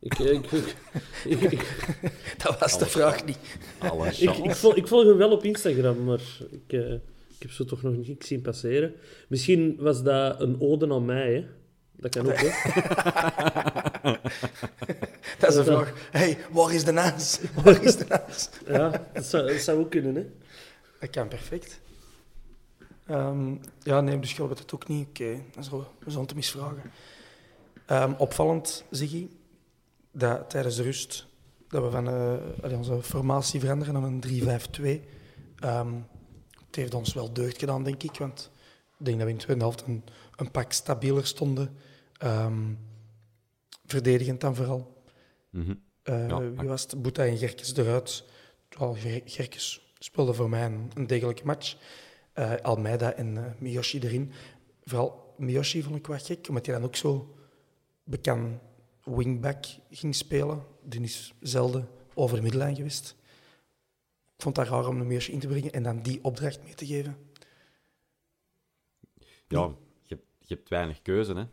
[0.00, 0.76] Ik, ik, ik,
[1.24, 1.86] ik, ik,
[2.42, 3.38] Dat was de vraag niet.
[3.78, 4.08] Alle
[4.44, 7.82] ik, volg, ik volg hem wel op Instagram, maar ik, eh, ik heb ze toch
[7.82, 8.94] nog niet zien passeren.
[9.28, 11.46] Misschien was dat een ode aan mij, hè?
[11.96, 12.50] Dat kan ook, hè?
[15.38, 15.92] Dat is de vraag.
[16.10, 17.40] hey, waar is de naas?
[17.64, 18.48] Waar is de naas?
[18.66, 20.26] Ja, dat zou, dat zou ook kunnen, hè?
[21.00, 21.80] Dat kan perfect.
[23.06, 25.08] Ehm, ja, nee, dus je weet het ook niet.
[25.08, 26.90] Oké, dan zullen we- we zullen het hem eens vragen.
[27.86, 29.28] Ehm, opvallend, Ziggy,
[30.12, 31.26] dat tijdens de rust
[31.68, 32.08] dat we van
[32.62, 35.02] eh, onze formatie veranderen naar een 3-5-2.
[35.58, 35.92] Ehm,
[36.66, 38.50] het heeft ons wel deugd gedaan, denk ik, want
[38.98, 40.04] ik denk dat we in de tweede helft een,
[40.36, 41.76] een pak stabieler stonden.
[42.18, 42.74] Ehm,
[43.84, 45.02] verdedigend dan vooral.
[46.02, 47.02] Ja, wie was het?
[47.02, 48.24] Boeta en Gerkes eruit.
[48.68, 51.76] Ger- Gerkes speelde voor mij een, een degelijke match.
[52.32, 54.32] Eh, Almeida en eh, Miyoshi erin.
[54.84, 57.36] Vooral Miyoshi vond ik wat gek, omdat hij dan ook zo
[58.04, 58.60] bekend
[59.04, 60.64] wingback ging spelen.
[60.82, 63.16] Die is zelden over de middenlijn geweest.
[64.36, 66.74] Ik vond het raar om een Miyoshi in te brengen en dan die opdracht mee
[66.74, 67.16] te geven.
[69.48, 71.44] Ja, je hebt weinig keuze, hè.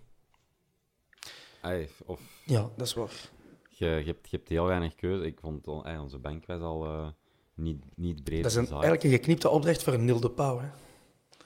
[2.06, 3.30] Of Ja, dat is waar.
[3.70, 5.26] je, je, hebt, je hebt heel weinig keuze.
[5.26, 7.08] Ik vond onze bank was al eh,
[7.54, 10.60] niet, niet breed Dat is een, eigenlijk een geknipte opdracht voor een Nil de Pauw.
[10.60, 10.70] Hè.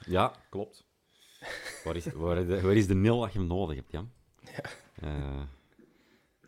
[0.06, 0.86] Ja, klopt.
[1.84, 4.10] waar, is, waar, de, waar is de nil dat je hem nodig hebt, Jan?
[4.40, 4.62] Ja.
[4.94, 5.42] Eh,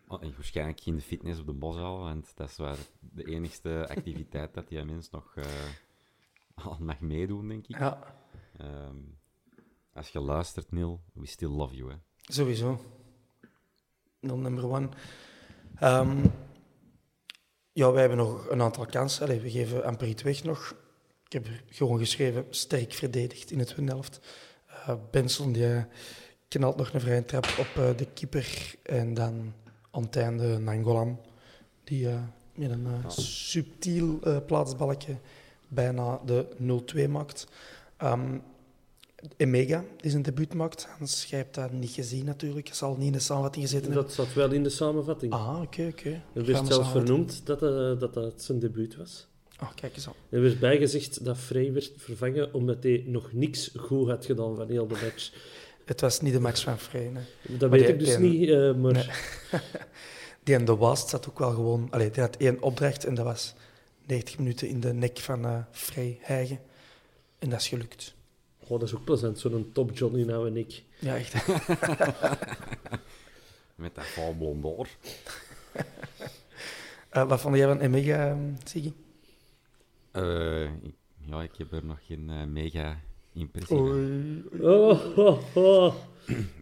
[0.09, 4.55] oh, en waarschijnlijk geen fitness op de boszaal, want dat is waar de enigste activiteit
[4.55, 5.45] dat die mens nog eh,
[6.55, 7.79] aan mag meedoen, denk ik.
[7.79, 8.19] Ja,
[8.61, 8.97] Ehm,
[9.93, 11.97] als je luistert, Neil, we still love you, hè.
[12.21, 12.81] sowieso.
[14.21, 14.89] Nil number one.
[15.79, 16.19] Ehm,
[17.73, 19.25] ja, wij hebben nog een aantal kansen.
[19.25, 20.75] Allee, we geven Amperit weg nog.
[21.25, 24.21] Ik heb er gewoon geschreven, sterk verdedigd in het tweede helft.
[24.67, 25.83] Eh Benson die eh,
[26.49, 28.75] knalt nog een vrije trap op eh, de keeper.
[28.83, 29.53] En dan
[29.91, 31.21] aan het einde Nangolan,
[31.85, 32.09] die
[32.55, 35.17] met een eh, subtiel plaatsbalkje
[35.69, 36.47] bijna de
[37.07, 37.47] 0-2 maakt.
[37.97, 38.39] Ehm,
[39.37, 40.89] Emega, die zijn debuut maakt.
[40.99, 42.69] Hans, jij hebt dat niet gezien natuurlijk.
[42.69, 44.05] Je zal niet in de samenvatting gezeten hebben.
[44.05, 45.33] Dat zat wel in de samenvatting.
[45.33, 46.11] Ah, oké, oké.
[46.11, 49.27] er werd we zelfs vernoemd dat, eh, dat dat zijn debuut was.
[49.57, 50.15] Ah, kijk eens aan.
[50.29, 54.69] Er werd bijgezegd dat Frey werd vervangen omdat hij nog niks goed had gedaan van
[54.69, 55.33] heel de match.
[55.85, 57.09] Het was niet de match van Frey.
[57.09, 57.23] nee.
[57.59, 58.93] Dat Maar weet ik dus niet, eh, maar...
[58.93, 59.09] Nee.
[60.43, 61.89] Die en de Wast zat ook wel gewoon...
[61.91, 63.55] Allee, die had één opdracht en dat was
[64.07, 66.59] 90 minuten in de nek van eh Frey hijgen.
[67.39, 68.15] En dat is gelukt.
[68.71, 70.83] Oh, dat is ook plezant, zo'n top Johnny nou en ik.
[70.99, 71.35] Ja, echt.
[73.75, 74.87] Met dat val blondoor.
[77.11, 78.93] Eh, wat vond jij van Emega, eh, Siggy?
[80.11, 80.95] Eh, ik-
[81.27, 82.99] ja, ik heb er nog geen eh, mega
[83.33, 83.87] impressie van.
[83.87, 84.45] Oei.
[84.61, 85.95] Oh, oh, oh.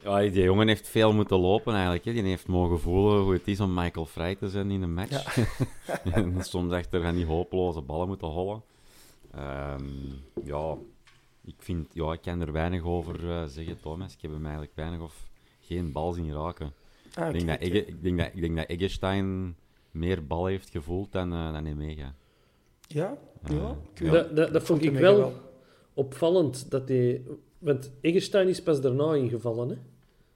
[0.03, 2.05] Ja, die jongen heeft veel moeten lopen eigenlijk.
[2.05, 2.13] Hè.
[2.13, 5.39] Die heeft mogen voelen hoe het is om Michael Frey te zijn in een match.
[6.13, 8.63] en soms achter van die hopeloze ballen moeten hollen.
[9.35, 9.85] Ehm,
[10.45, 10.77] ja,
[11.49, 14.13] ik, vind, ja, ik kan er weinig over eh, zeggen, Thomas.
[14.15, 15.29] Ik heb hem eigenlijk weinig of
[15.61, 16.73] geen bal zien raken.
[17.15, 17.59] Ah, Ik, denk dat.
[17.61, 19.57] Egge, ik, denk dat, ik denk dat Eggestein
[19.91, 22.15] meer bal heeft gevoeld dan, eh dan Emega.
[22.87, 23.19] Ja?
[23.43, 24.11] Eh, ja.
[24.11, 25.33] Dat, dat, dat vond ik wel
[25.95, 26.71] opvallend.
[26.71, 27.23] Dat hij...
[27.59, 29.75] Want Eggestein is pas daarna ingevallen, hè?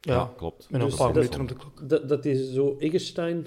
[0.01, 0.71] Ja, Ja, klopt.
[0.71, 1.89] met een Dus paar dat- minuten op de klok.
[1.89, 2.77] Dat, dat hij zo...
[2.79, 3.47] Eggestein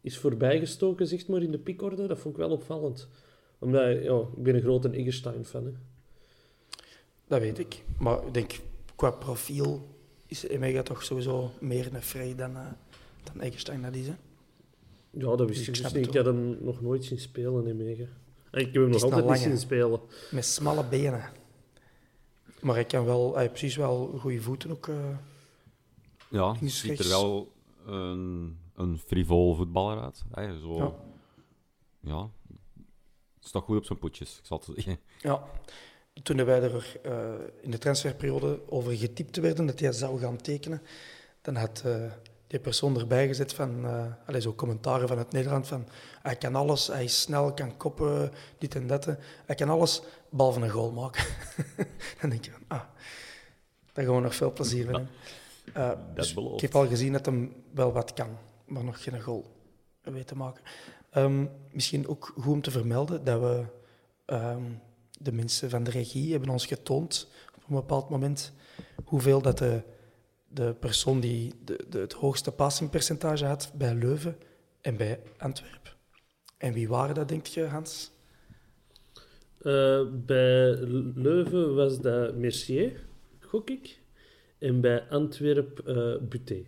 [0.00, 2.06] is voorbijgestoken, zeg maar, in de piekorde.
[2.06, 3.08] Dat vond ik wel opvallend.
[3.58, 5.70] Omdat, ja, ik ben een grote Eggestein-fan, hè.
[7.26, 7.84] Dat weet ik.
[7.98, 8.60] Maar ik denk,
[8.96, 9.88] qua profiel
[10.26, 12.66] is Emega toch sowieso meer een Frey dan, eh
[13.22, 14.06] dan Eggestein dat is.
[14.06, 14.14] Hè?
[15.10, 16.06] Ja, dat wist Ik ik dus niet.
[16.06, 18.04] het Ik had hem nog nooit zien spelen in Mega.
[18.50, 20.00] En ik heb hem is nog altijd niet zien spelen.
[20.30, 21.30] Met smalle benen.
[22.60, 24.88] Maar hij kan wel, hij heeft precies wel goede voeten ook.
[24.88, 25.16] eh.
[26.28, 27.52] Ja, Links, ziet er wel
[27.86, 30.24] een, een frivol voetballer uit.
[30.30, 30.94] Hè, zo, Ja.
[32.00, 32.30] ja.
[33.42, 34.98] is toch goed op zijn poetjes, ik zal het zeggen.
[35.20, 35.48] Ja.
[36.22, 37.12] Toen wij er eh,
[37.60, 40.82] in de transferperiode over getypt werden dat hij zou gaan tekenen,
[41.42, 42.02] dan had eh,
[42.46, 45.86] die persoon erbij gezet van, eh allez, zo commentaren vanuit Nederland van
[46.22, 49.04] hij kan alles, hij is snel, kan koppen, dit en dat.
[49.46, 51.24] Hij kan alles, behalve een goal maken.
[52.20, 52.82] dan denk je van, ah,
[53.92, 55.08] daar gaan we nog veel plezier met hem.
[55.72, 59.54] Eh, dus ik heb al gezien dat hem wel wat kan, maar nog geen goal
[60.02, 60.62] weet te maken.
[61.10, 63.64] Ehm, misschien ook goed om te vermelden dat we
[64.24, 64.62] ehm,
[65.18, 68.52] de mensen van de regie hebben ons getoond op een bepaald moment
[69.04, 69.82] hoeveel dat de,
[70.48, 74.36] de persoon die de, de, het hoogste passingpercentage had bij Leuven
[74.80, 75.92] en bij Antwerpen.
[76.56, 78.10] En wie waren dat, denk je, Hans?
[79.58, 80.74] Eh, bij
[81.14, 83.04] Leuven was dat Mercier,
[83.40, 83.98] gok ik.
[84.58, 86.64] En bij Antwerp eh Buté.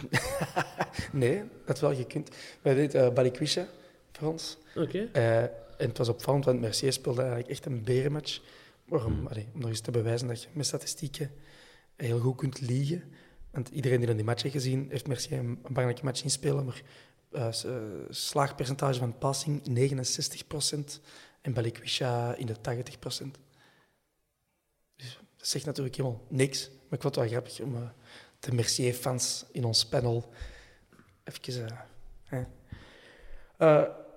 [1.12, 2.30] Nee, dat wel gekund.
[2.62, 3.66] Wij deden uh, Balikwisha
[4.12, 4.58] voor ons.
[4.76, 5.08] Oké.
[5.12, 5.44] Eh,
[5.80, 8.40] en het was opvallend, want Mercier speelde eigenlijk echt een berenmatch.
[8.84, 9.26] Waarom?
[9.26, 11.30] Allee, om nog eens te bewijzen dat je met statistieken
[11.96, 13.12] heel goed kunt liegen.
[13.50, 16.64] Want iedereen die dan die match heeft gezien, heeft Mercier een, een belangrijke match inspelen.
[16.64, 16.82] Maar
[17.30, 19.62] eh, eh, slaagpercentage van passing
[20.98, 21.00] 69%
[21.40, 22.58] en Balikwisha in de 80%.
[24.96, 26.68] Dus dat zegt natuurlijk helemaal niks.
[26.68, 27.88] Maar ik vond het wel grappig om eh,
[28.38, 30.32] de Mercier-fans in ons panel
[31.24, 31.88] even...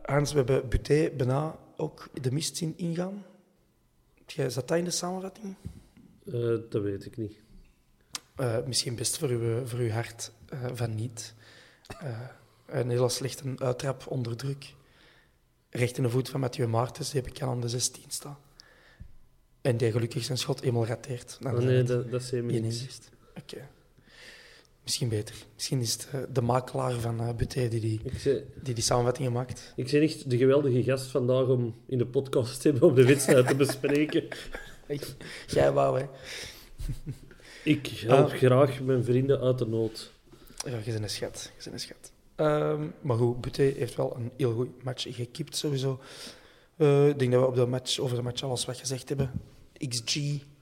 [0.05, 3.25] Hans, we hebben Buté bijna ook de mist zien ingaan.
[4.25, 5.55] Zat dat in de samenvatting?
[6.25, 6.33] Eh,
[6.69, 7.33] dat weet ik niet.
[8.35, 11.33] Eh, misschien best voor uw, voor uw hart eh, van niet.
[12.65, 14.73] Een hele slechte uittrap onder druk.
[15.69, 18.37] recht in de voet van Mathieu Maartens, die heb ik al aan de 16 staan.
[19.61, 21.39] En die gelukkig zijn schot eenmaal rateert.
[21.41, 22.65] Ah, nee, dat, dat is helemaal niks.
[22.65, 23.09] inzicht.
[24.83, 25.35] Misschien beter.
[25.53, 29.31] Misschien is het eh, de makelaar van uh, Buté die die, zei, die die samenvattingen
[29.31, 29.73] maakt.
[29.75, 33.05] ik ben echt de geweldige gast vandaag om in de podcast te hebben om de
[33.05, 34.23] wedstrijd te bespreken.
[35.47, 36.05] Jij wou, hè?
[37.63, 38.37] Ik help Ah.
[38.37, 40.11] graag mijn vrienden uit de nood.
[40.65, 41.51] Ja, je bent een schat.
[41.57, 42.11] Je bent een schat.
[42.35, 45.99] Ehm, maar goed, Buté heeft wel een heel goed match gekipt, sowieso.
[46.77, 49.31] Eh, ik denk dat we op de match, over de match alles wat gezegd hebben.
[49.89, 50.17] XG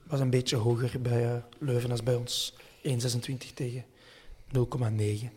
[0.06, 2.54] was een beetje hoger bij eh, Leuven als bij ons.
[2.82, 3.84] 1,26 tegen
[4.52, 5.30] 0,9.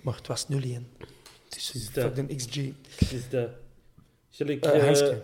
[0.00, 0.86] Maar het was 0-1.
[1.48, 2.56] Dus Is dat- de XG.
[3.12, 3.48] Is dat...
[4.30, 5.22] Gelijk, Eh, eh, Hanske.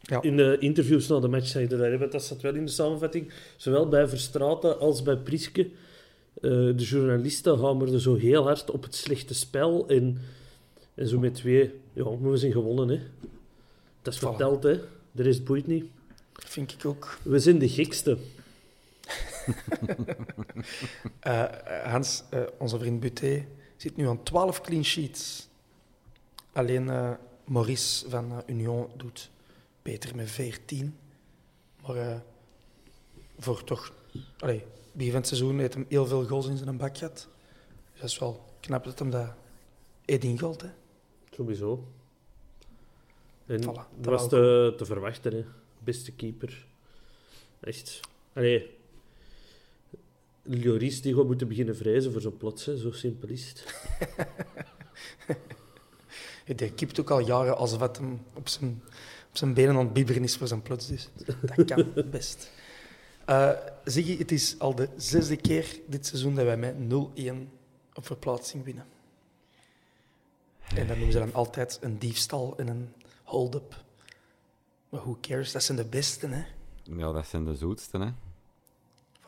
[0.00, 0.22] Ja.
[0.22, 3.32] In de interviews na de match zeiden want dat zat wel in de samenvatting.
[3.56, 5.62] Zowel bij Verstraten als bij Priske.
[5.62, 5.70] Eh,
[6.50, 9.88] de journalisten hamerden zo heel hard op het slechte spel.
[9.88, 10.18] En,
[10.94, 11.70] en zo met twee...
[11.92, 13.00] Ja, maar we zijn gewonnen, hè.
[14.02, 14.80] Dat is verteld, hè.
[15.12, 15.84] De rest boeit niet.
[16.32, 17.18] Vind ik ook.
[17.22, 18.18] We zijn de gekste.
[21.20, 21.44] Eh,
[21.84, 25.48] Hans, eh, onze vriend Buté, zit nu aan 12 clean sheets.
[26.52, 27.10] Alleen eh,
[27.44, 29.30] Maurice van eh, Union doet
[29.82, 30.98] beter met 14.
[31.82, 32.16] Maar eh,
[33.38, 33.92] voor toch...
[34.38, 37.28] Allee, begin van het seizoen heeft hem heel veel goals in zijn bak gehad.
[37.92, 39.34] Dus dat is wel knap dat hem dat
[40.04, 40.68] eet ingoolt, hè.
[41.30, 41.84] Sowieso.
[43.46, 45.44] En Voilà, dat was te, te verwachten, hè.
[45.78, 46.66] Beste keeper.
[47.60, 48.00] Echt.
[48.32, 48.77] Allee.
[50.48, 52.76] Lloris die gaat moeten beginnen vrezen voor zo'n plots, hè.
[52.76, 53.74] Zo simpel is het.
[56.56, 58.82] Die kipt ook al jaren alsof het hem op zijn,
[59.30, 60.86] op zijn benen aan het bibberen is voor zijn plots.
[60.86, 61.08] Dus
[61.56, 62.50] dat kan best.
[63.24, 63.50] Eh
[63.84, 67.34] Ziggy, het is al de zesde keer dit seizoen dat wij met 0-1
[67.94, 68.86] op verplaatsing winnen.
[70.74, 73.84] En dat noemen ze dan altijd een diefstal en een hold-up.
[74.88, 75.52] Maar who cares?
[75.52, 76.44] Dat zijn de beste, hè?
[76.82, 78.10] Ja, dat zijn de zoetste, hè.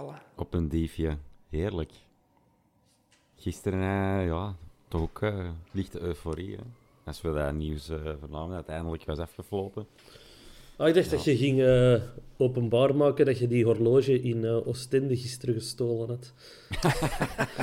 [0.01, 0.35] Voilà.
[0.37, 1.17] Op een diefje.
[1.49, 1.93] Heerlijk.
[3.37, 4.57] Gisteren, eh, ja,
[4.89, 6.63] toch ook eh, lichte euforie, hè.
[7.05, 9.87] Als we dat nieuws eh vernamen, uiteindelijk was afgefloten.
[10.77, 12.03] Ah, ik dacht dat je ging eh,
[12.37, 16.33] openbaar maken dat je die horloge in eh, Oostende gisteren gestolen had.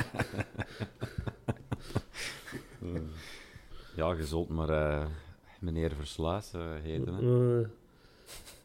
[3.96, 5.06] Ja, je zult maar eh,
[5.60, 7.60] meneer Versluis eh heten, hè.
[7.60, 7.68] Eh,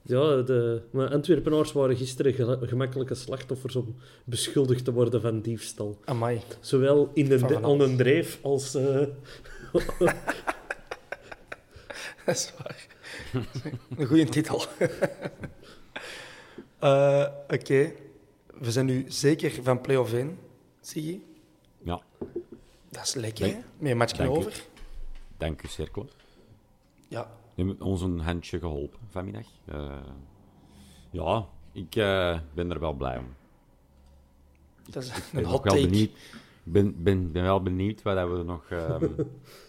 [0.05, 5.99] ja, de, maar Antwerpenaars waren gisteren ge- gemakkelijke slachtoffers om beschuldigd te worden van diefstal.
[6.05, 6.41] Amai.
[6.59, 7.87] Zowel in de, on alles.
[7.89, 8.75] een dreef als...
[8.75, 9.01] eh,
[12.25, 12.87] Dat is waar.
[13.97, 14.63] Een goede titel.
[16.79, 17.91] Eh, Oké.
[18.59, 20.37] We zijn nu zeker van play-off 1,
[20.81, 21.19] Ziggy.
[21.83, 22.01] Ja,
[22.89, 23.95] Dat is lekker, Dank- hè?
[23.95, 24.27] Matchje u.
[24.27, 24.63] over.
[25.37, 26.09] dank u, Cirkel.
[27.07, 27.31] Ja,
[27.79, 29.45] Ons een handje geholpen vanmiddag.
[29.65, 29.97] Eh,
[31.11, 33.25] ja, ik eh, ben er wel blij om.
[34.89, 35.87] dat is Ik een ben, hot ook wel take.
[35.87, 36.11] benieuwd,
[36.63, 39.05] ben, ben, ben wel benieuwd wat dat we nog ehm,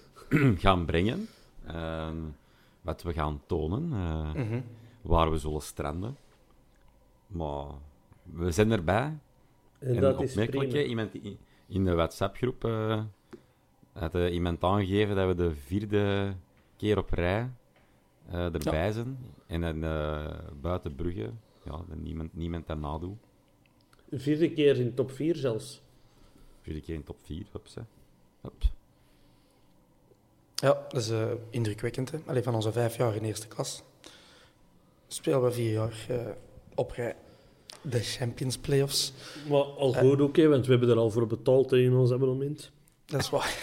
[0.64, 1.28] gaan brengen.
[1.66, 2.16] Ehm,
[2.80, 3.92] wat we gaan tonen.
[3.92, 4.60] eh, Mhm.
[5.02, 6.16] waar we zullen stranden.
[7.26, 7.66] Maar
[8.22, 9.18] we zijn erbij.
[9.78, 10.84] en En dat is opmerkelijk, prima.
[10.88, 13.02] iemand in, in de WhatsApp-groep eh,
[13.92, 16.34] had iemand aangegeven dat we de vierde
[16.76, 17.50] keer op rij
[18.30, 19.18] eh, erbij zijn.
[19.46, 21.30] En dan eh, buiten Brugge,
[21.64, 23.16] ja, niemand, niemand dat nadoet.
[24.10, 25.82] Vierde keer in top 4 zelfs.
[26.60, 27.82] Vierde keer in top 4, hups, hè.
[28.40, 28.62] Hup.
[30.54, 32.10] Ja, dat is eh, indrukwekkend.
[32.10, 32.18] Hè?
[32.26, 33.82] Allee, van onze vijf jaar in eerste klas
[35.14, 36.26] spelen we vier jaar eh,
[36.74, 37.16] op rij
[37.82, 39.12] de Champions Playoffs.
[39.48, 42.12] Maar al goed ook, hè, want we hebben er al voor betaald hè, in ons
[42.12, 42.70] abonnement.
[43.04, 43.56] Dat is waar.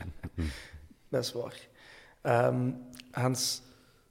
[1.08, 1.68] dat is waar.
[2.20, 2.70] Ehm,
[3.10, 3.62] Hans,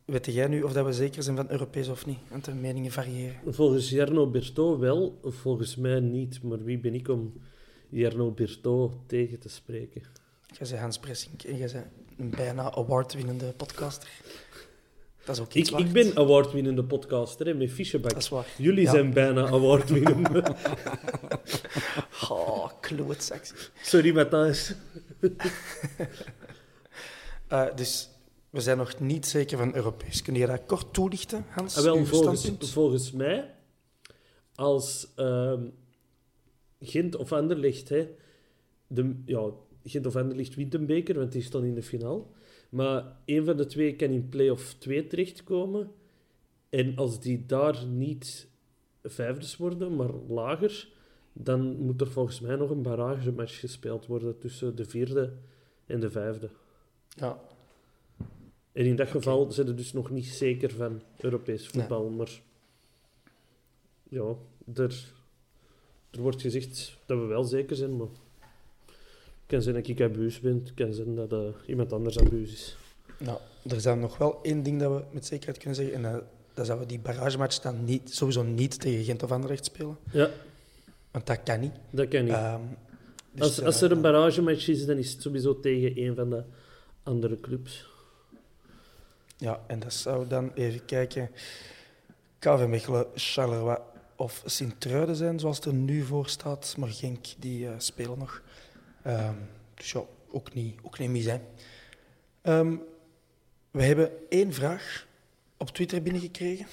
[0.10, 2.19] weet jij nu of dat we zeker zijn van Europees of niet?
[2.30, 3.36] Want de meningen variëren.
[3.48, 6.43] Volgens Jarno Berto wel, volgens mij niet.
[6.43, 7.34] Maar wie ben ik om
[7.89, 10.02] Jarno Berto tegen te spreken?
[10.48, 11.86] Jij bent Hans Bressink en jij bent
[12.17, 14.10] een bijna award-winnende podcaster.
[15.26, 15.88] Dat is ook iets Ik, waard.
[15.88, 18.12] ik ben awardwinnende podcaster hè, met Fischeback.
[18.13, 18.48] Dat is waar.
[18.58, 18.91] Jullie Ja.
[18.91, 20.43] zijn bijna awardwinnende.
[22.30, 23.72] Oh, klootzak.
[23.82, 24.74] Sorry, Matthijs.
[27.48, 28.09] Eh, dus
[28.50, 30.22] we zijn nog niet zeker van Europees.
[30.22, 31.78] Kun je dat kort toelichten, Hans?
[31.78, 33.56] Ah, wel, volgens, volgens mij,
[34.56, 35.68] als ehm,
[36.80, 38.10] Gent of Anderlecht, hè,
[38.88, 39.50] de, ja,
[39.84, 42.24] Gent of Anderlecht wint een beker, want die staan in de finale.
[42.70, 45.92] Maar een van de twee kan in play-off 2 terechtkomen.
[46.70, 48.48] En als die daar niet
[49.04, 50.90] vijfdes worden, maar lager,
[51.34, 55.34] dan moet er volgens mij nog een barragematch gespeeld worden tussen de vierde
[55.86, 56.50] en de vijfde.
[57.08, 57.42] Ja.
[58.72, 62.10] En in dat geval zijn ze dus nog niet zeker van Europees voetbal.
[62.10, 62.42] Maar
[64.10, 64.36] ja,
[64.76, 65.06] er,
[66.12, 67.98] er wordt gezegd dat we wel zeker zijn.
[67.98, 70.56] Maar het kan zijn dat ik abuus ben.
[70.56, 72.78] Het kan zijn dat eh, iemand anders abuus is.
[73.18, 75.96] Nou, er is dan nog wel één ding dat we met zekerheid kunnen zeggen.
[75.96, 79.32] En dat, dat is dat we die barragematch dan niet, sowieso niet tegen Gent of
[79.32, 79.98] Anderlecht spelen.
[80.12, 80.30] Ja,
[81.12, 81.74] Want dat kan niet.
[81.90, 82.34] dat kan niet.
[82.34, 82.62] Ehm,
[83.32, 86.30] dus, als, als eh, er een barragematch is, dan is het sowieso tegen een van
[86.30, 86.44] de
[87.04, 87.88] andere clubs.
[89.39, 91.32] Ja, en dat zou dan even kijken.
[92.39, 93.78] KV Mechelen, Charleroi
[94.15, 96.75] of Sint-Truiden zijn, zoals het er nu voor staat.
[96.78, 98.41] Maar Genk, die eh, spelen nog.
[99.02, 99.34] Ehm,
[99.73, 101.39] dus ja, ook niet, ook niet mis, hè.
[102.41, 102.75] Ehm,
[103.71, 105.06] we hebben één vraag
[105.58, 106.65] op Twitter binnengekregen.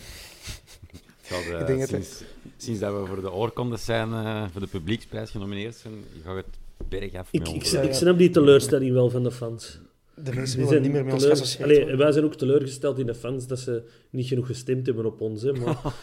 [1.29, 2.22] Eh, Ik denk dat sinds,
[2.57, 6.46] sinds dat we voor de oorkondes zijn, eh, voor de publieksprijs genomineerd zijn, gaat het
[6.88, 9.79] bergaf Ik, ik, ik snap die teleurstelling wel van de fans.
[10.22, 11.64] De mensen willen niet meer met ons teleur- associëren.
[11.66, 11.98] Allee, worden.
[11.98, 15.42] wij zijn ook teleurgesteld in de fans dat ze niet genoeg gestemd hebben op ons.
[15.42, 15.79] Hè, maar...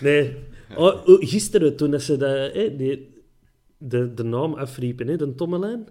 [0.00, 0.36] nee.
[0.76, 3.22] Oh, oh, gisteren, toen dat ze dat, hè, die,
[3.78, 5.88] de, de naam afriepen, hè, de Tommelijn.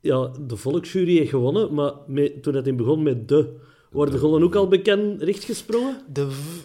[0.00, 1.92] Ja, de volksjury heeft gewonnen, maar
[2.40, 3.56] toen het in begon met de,
[3.90, 6.00] worden de gollen ook al bekend rechtgesprongen?
[6.12, 6.60] De v...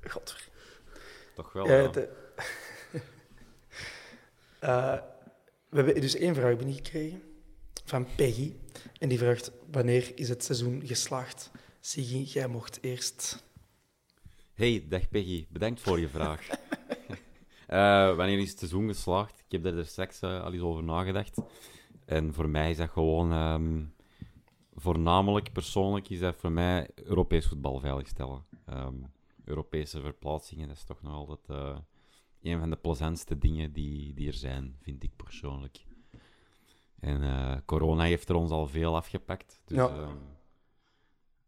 [0.00, 0.48] Godver.
[1.34, 1.88] Toch wel, Ja, ja.
[1.88, 2.08] de-
[4.60, 4.94] Eh,
[5.68, 7.20] we hebben dus één vraag binnengekregen
[7.88, 8.52] van Peggy.
[8.98, 11.50] En die vraagt, wanneer is het seizoen geslaagd?
[11.80, 13.46] Siggy, jij mocht eerst...
[14.54, 16.46] Hey, dag Peggy, bedankt voor je vraag.
[17.68, 19.38] Eh, wanneer is het seizoen geslaagd?
[19.46, 21.38] Ik heb daar straks eh, al eens over nagedacht.
[22.04, 23.84] En voor mij is dat gewoon, ehm,
[24.74, 28.44] voornamelijk persoonlijk, is dat voor mij Europees voetbal veiligstellen.
[28.66, 28.94] Ehm,
[29.44, 31.78] Europese verplaatsingen, dat is toch nog altijd eh,
[32.42, 35.84] een van de plezantste dingen die, die er zijn, vind ik persoonlijk.
[37.00, 39.60] En eh, corona heeft er ons al veel afgepakt.
[39.64, 39.86] Dus Ja.
[39.96, 40.08] ja,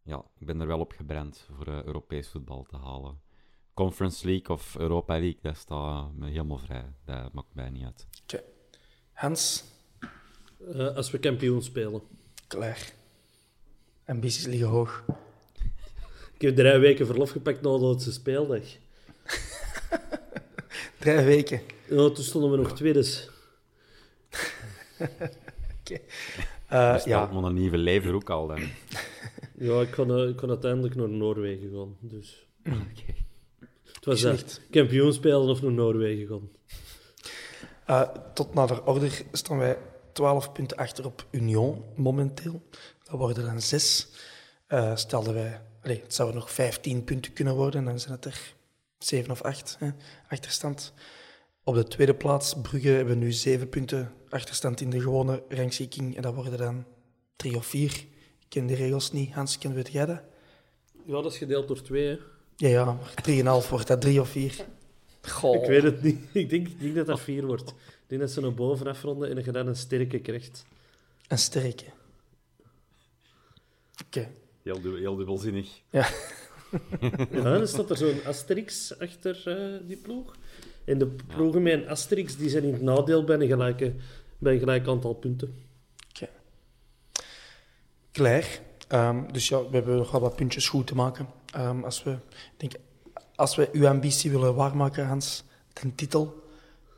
[0.02, 3.20] ja ik ben er wel op gebrand voor eh, Europees voetbal te halen.
[3.74, 6.92] Conference League of Europa League, dat staat me helemaal vrij.
[7.04, 8.06] Dat maakt mij niet uit.
[9.12, 9.64] Hans,
[10.74, 12.02] Eh, als we kampioen spelen.
[12.46, 12.92] klaar.
[14.06, 15.04] Ambities liggen hoog.
[16.34, 18.62] Ik heb drie weken verlof gepakt na de laatste speeldag.
[20.98, 21.60] Drie weken.
[21.88, 23.28] Ja, toen stonden we nog tweede.
[26.66, 27.40] Eh, Dus ja, ja.
[27.40, 28.60] mijn nieuwe leven ook al dan.
[29.58, 31.96] Ja, ik kon, eh, ik kon uiteindelijk naar Noorwegen gaan.
[32.00, 32.46] Dus.
[33.82, 34.38] Het was dat.
[34.38, 34.60] slecht.
[34.70, 36.48] Kampioen spelen of naar Noorwegen gaan.
[37.86, 39.78] Eh, tot nader order staan wij
[40.12, 42.62] 12 punten achter op Union momenteel.
[43.02, 44.08] Dat worden dan zes.
[44.66, 48.54] Eh, stelden wij, allee, het zouden nog 15 punten kunnen worden, dan zijn het er
[48.98, 49.90] 7 of 8 hè,
[50.28, 50.92] achterstand.
[51.64, 56.16] Op de tweede plaats, Brugge, hebben we nu 7 punten achterstand in de gewone rangschikking.
[56.16, 56.84] En dat worden dan
[57.36, 57.90] 3 of 4.
[58.38, 59.32] Ik ken de regels niet.
[59.32, 60.20] Hans, ken weet jij dat?
[61.04, 62.06] Ja, dat is gedeeld door twee.
[62.06, 62.18] Hè.
[62.56, 64.64] Ja, ja, maar 3,5 wordt dat 3 of 4.
[65.22, 65.54] Goh.
[65.62, 66.18] Ik weet het niet.
[66.32, 67.70] Ik denk, ik denk dat dat vier wordt.
[67.70, 70.64] Ik denk dat ze naar boven afronden en dat je dan een sterke krijgt.
[71.28, 71.84] Een sterke.
[74.06, 74.28] Oké.
[74.62, 75.68] Heel, du- heel dubbelzinnig.
[77.30, 80.34] Ja, dan staat er zo'n asterix achter eh, die ploeg.
[80.84, 83.94] En de ploegen met een asterix die zijn in het nadeel bij een, gelijke,
[84.40, 85.68] bij een gelijk aantal punten.
[88.12, 88.60] Klaar.
[88.88, 91.26] Ehm, dus ja, we hebben nog wel wat puntjes goed te maken.
[91.52, 92.16] Ehm, als, we,
[92.56, 92.72] denk,
[93.34, 96.42] als we uw ambitie willen waarmaken, Hans, de titel,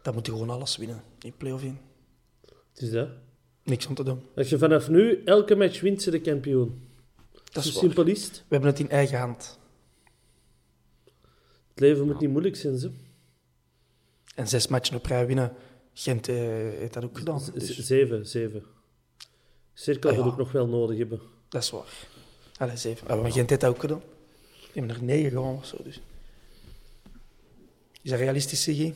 [0.03, 1.03] dan moet je gewoon alles winnen.
[1.21, 1.63] In play-off.
[2.43, 3.09] Het is dat.
[3.65, 4.23] Niks om te doen.
[4.37, 6.89] Als je vanaf nu elke match wint, ze de kampioen.
[7.53, 8.31] Dat is simpel is.
[8.31, 9.59] We hebben het in eigen hand.
[11.69, 12.91] Het leven moet niet moeilijk zijn, ze.
[14.35, 15.53] En zes matchen op rij winnen.
[15.95, 17.41] Gent eh, heeft dat ook gedaan.
[17.41, 18.65] Z- Dus Zeven, zeven.
[19.75, 20.23] Cirkel Ah, ja.
[20.23, 21.21] ook nog wel nodig hebben.
[21.49, 22.07] dat is waar.
[22.57, 23.09] Allee, zeven.
[23.09, 24.03] Ah, maar Gent heeft dat ook gedaan.
[24.61, 25.77] Die hebben er negen gewonnen of zo.
[25.83, 26.01] Dus.
[28.03, 28.93] Is dat realistisch, Siggy?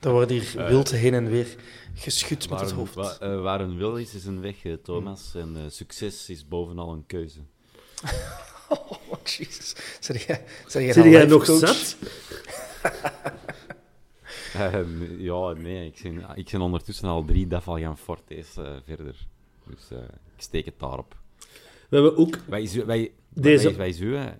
[0.00, 1.56] er wordt hier wild heen en weer
[1.94, 2.94] geschud met Waar het hoofd.
[2.94, 5.34] wa- eh, waar een wil is, is een weg, eh, Thomas.
[5.34, 7.38] En eh, succes is bovenal een keuze.
[8.72, 9.74] Oh, jezus.
[10.00, 11.58] Zeg jij, zeg jij, nou jij nog coach?
[11.58, 11.96] zat?
[14.52, 14.80] Eh,
[15.18, 19.26] ja, nee, ik ben, ik ben ondertussen al drie Dafalgan Fortes eh verder.
[19.66, 19.98] Dus eh,
[20.36, 21.16] ik steek het daarop.
[21.88, 24.38] We hebben ook Wij is, wij, Deze- wij, wij?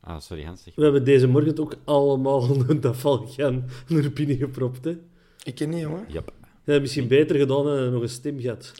[0.00, 0.62] Ah, sorry, Hans.
[0.62, 0.74] Zeg.
[0.74, 2.80] We hebben deze morgen ook allemaal een
[3.28, 4.84] gaan naar binnen gepropt.
[4.84, 4.98] Hè.
[5.42, 6.04] Ik ken niet, jongen.
[6.08, 6.32] Yep.
[6.64, 8.72] Ja, misschien beter gedaan en nog een stem gehad.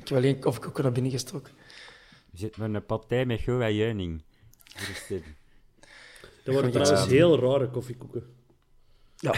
[0.00, 1.52] Ik heb alleen koffiekoeken naar binnen gestoken.
[2.34, 4.22] Zit met een partij met Goa Juining.
[6.44, 8.22] Dat worden trouwens heel rare koffiekoeken.
[9.16, 9.34] Ja,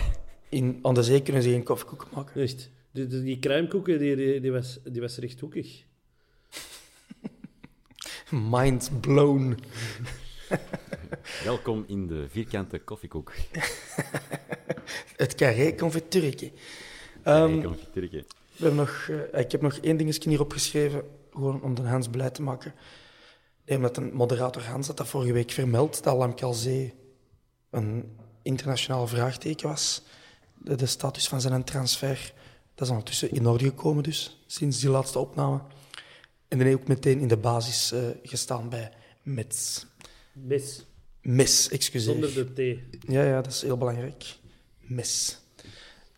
[0.49, 2.43] in, aan de zee kunnen ze geen koffiekoeken maken.
[2.43, 2.71] Echt.
[2.91, 5.85] Die, die, die kruimkoeken, die, die, die, was, die was rechthoekig.
[8.51, 9.59] Mind blown.
[11.45, 13.33] Welkom in de vierkante koffiekoek.
[15.17, 16.47] Het carré confituurtje.
[16.47, 16.55] Hey,
[17.27, 17.61] Ehm,
[17.93, 18.25] we
[18.57, 21.03] hebben nog, eh, ik heb nog één dingetje hier opgeschreven,
[21.37, 22.75] gewoon om de Hans blij te maken.
[23.65, 26.95] Nee, omdat een moderator Hans had dat vorige week vermeld, dat Lamkelzee
[27.71, 30.03] een internationaal vraagteken was.
[30.55, 32.33] De, de status van zijn transfer,
[32.75, 35.61] dat is ondertussen in orde gekomen dus, sinds die laatste opname.
[36.49, 39.87] En dan heeft ook meteen in de basis eh, gestaan bij Mets.
[40.33, 40.85] Mis.
[41.23, 42.13] Mes, excuseer.
[42.13, 43.09] Zonder de T.
[43.09, 44.37] Ja, ja, dat is heel belangrijk.
[44.81, 45.41] Mes.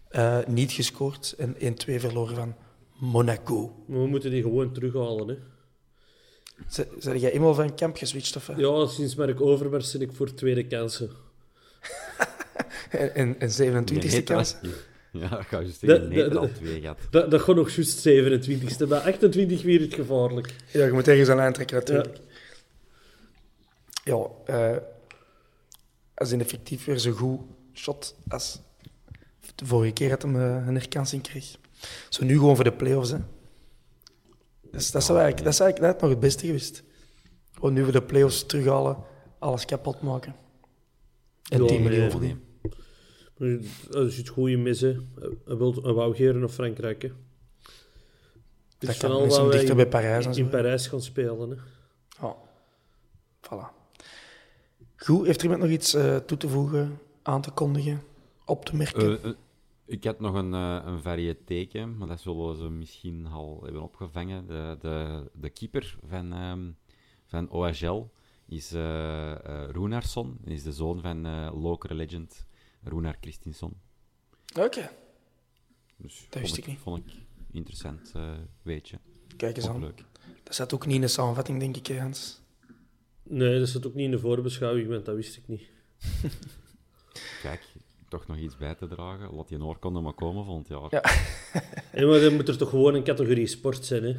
[0.08, 1.56] Eh, niet gescoord en 1-2
[2.00, 2.54] verloren van
[2.98, 3.84] Monaco.
[3.86, 5.28] Maar we moeten die gewoon terughalen.
[5.28, 5.36] Hè.
[6.68, 8.36] Z- Zijn jij eenmaal van kamp geswitcht?
[8.36, 8.58] Of, wat?
[8.58, 11.10] Ja, sinds Mark Overmars zit ik voor tweede kansen.
[12.90, 14.56] En, en, en 27e Nee, kans?
[15.12, 16.98] Ja, dat gaat juist De- tegen de- al twee gehad.
[17.10, 18.88] Dat, dat gaat nog juist 27ste.
[18.88, 20.54] Bij 28 weer het gevaarlijk.
[20.72, 22.18] Ja, je moet ergens aan aantrekken natuurlijk.
[24.04, 24.76] Ja, eh,
[26.14, 27.40] als in effectief weer zo goed
[27.74, 28.60] shot als
[29.54, 31.56] de vorige keer dat hij eh, een herkansing kreeg.
[32.08, 33.10] Zo nu gewoon voor de play-offs.
[33.10, 33.18] Hè.
[34.70, 36.82] Dus dat, zou eigenlijk, dat is eigenlijk net nog het beste geweest.
[37.52, 38.96] Gewoon nu voor de play-offs terughalen,
[39.38, 40.34] alles kapot maken.
[41.50, 42.10] En Ja, 10 miljoen nee.
[42.10, 42.42] verdienen.
[43.90, 45.12] Als je het goede missen,
[45.44, 47.02] hij wil een Wougeren of Frankrijk.
[47.02, 47.08] Hè.
[47.08, 47.16] Dit
[48.78, 50.40] Dat is kan al misschien wat wij dichter in- bij Parijs en zo.
[50.40, 51.50] In Parijs gaan spelen.
[51.50, 51.56] Hè.
[52.26, 52.36] Ja,
[53.42, 53.76] voilà.
[54.96, 58.02] Goed, heeft er iemand nog iets eh, toe te voegen, aan te kondigen,
[58.44, 59.22] op te merken?
[59.22, 59.36] Eh, eh,
[59.88, 64.46] ik had nog een, uh, een variëteken, maar dat zullen ze misschien al hebben opgevangen.
[64.46, 66.70] De, de, de keeper van, ehm,
[67.26, 68.10] van OHL
[68.46, 70.38] is uh, uh, Runarsson.
[70.44, 72.46] Hij is de zoon van uh, local legend
[72.82, 73.74] Runar Christinsson.
[74.58, 74.90] Oké,
[75.96, 76.78] Dus Dat wist vond ik niet.
[76.78, 77.12] Vond ik
[77.50, 78.32] interessant, uh,
[78.62, 78.98] weetje.
[79.36, 79.80] kijk eens aan.
[79.80, 80.04] leuk.
[80.42, 82.40] Dat zat ook niet in de samenvatting, denk ik, Hans.
[83.22, 85.62] Nee, dat zit ook niet in de voorbeschouwing, want dat wist ik niet.
[87.42, 87.62] Kijk,
[88.08, 89.34] toch nog iets bij te dragen.
[89.34, 90.86] Laat die een oorkonde maar komen volgend jaar.
[90.90, 91.02] Ja.
[91.90, 94.16] En maar dan moet er toch gewoon een categorie sport zijn, hè?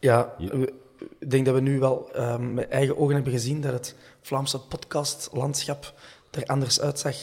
[0.00, 0.58] Ja, Ja.
[0.58, 0.72] we-
[1.18, 4.60] ik denk dat we nu wel ehm, met eigen ogen hebben gezien dat het Vlaamse
[4.60, 5.94] podcastlandschap
[6.30, 7.16] er anders uitzag,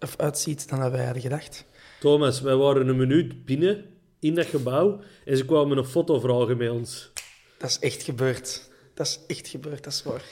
[0.00, 1.64] of uitziet dan dat wij hadden gedacht.
[2.00, 3.84] Thomas, wij waren een minuut binnen
[4.18, 7.10] in dat gebouw en ze kwamen een foto vragen met ons.
[7.58, 8.70] Dat is echt gebeurd.
[8.94, 10.24] Dat is echt gebeurd, dat is waar.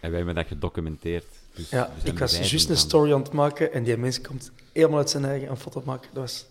[0.00, 1.26] En wij hebben dat gedocumenteerd.
[1.54, 4.98] Dus Ja, ik was juist een story aan het maken en die mens komt helemaal
[4.98, 6.10] uit zijn eigen een foto maken.
[6.12, 6.46] Dat was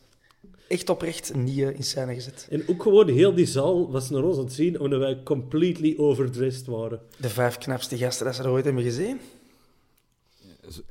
[0.68, 2.47] echt oprecht niet in scène gezet.
[2.50, 5.93] En ook gewoon heel die zaal was naar ons aan het zien omdat wij completely
[5.97, 7.02] overdressed waren.
[7.18, 9.20] De vijf knapste gasten dat ze er ooit hebben gezien.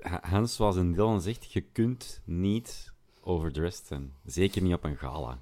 [0.01, 4.13] Ha- Hans was een deel en zegt, je kunt niet overdressed zijn.
[4.27, 5.39] Zeker niet op een gala.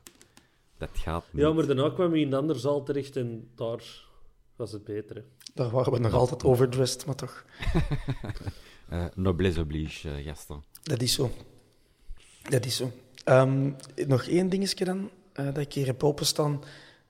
[0.79, 1.43] Dat gaat niet.
[1.43, 4.05] Ja, maar daarna kwamen we in een andere zaal terecht en daar
[4.57, 5.17] was het beter.
[5.17, 5.23] Hè.
[5.57, 7.45] Daar waren we nog altijd overdressed, maar toch.
[8.89, 10.65] Eh, noblesse oblige, gasten.
[10.83, 11.31] Dat is zo.
[12.49, 12.93] Dat is zo.
[13.25, 13.71] Ehm,
[14.07, 16.63] nog één dingetje dan, eh, dat ik hier heb openstaan.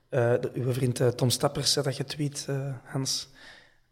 [0.09, 2.47] De, uw vriend Tom Stappers had dat getweet,
[2.83, 3.29] Hans.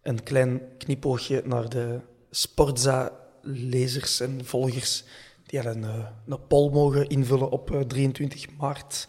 [0.01, 1.99] Een klein knipoogje naar de
[2.29, 5.03] Sportza-lezers en volgers.
[5.45, 9.07] Die hadden een, een poll mogen invullen op eh, 23 maart.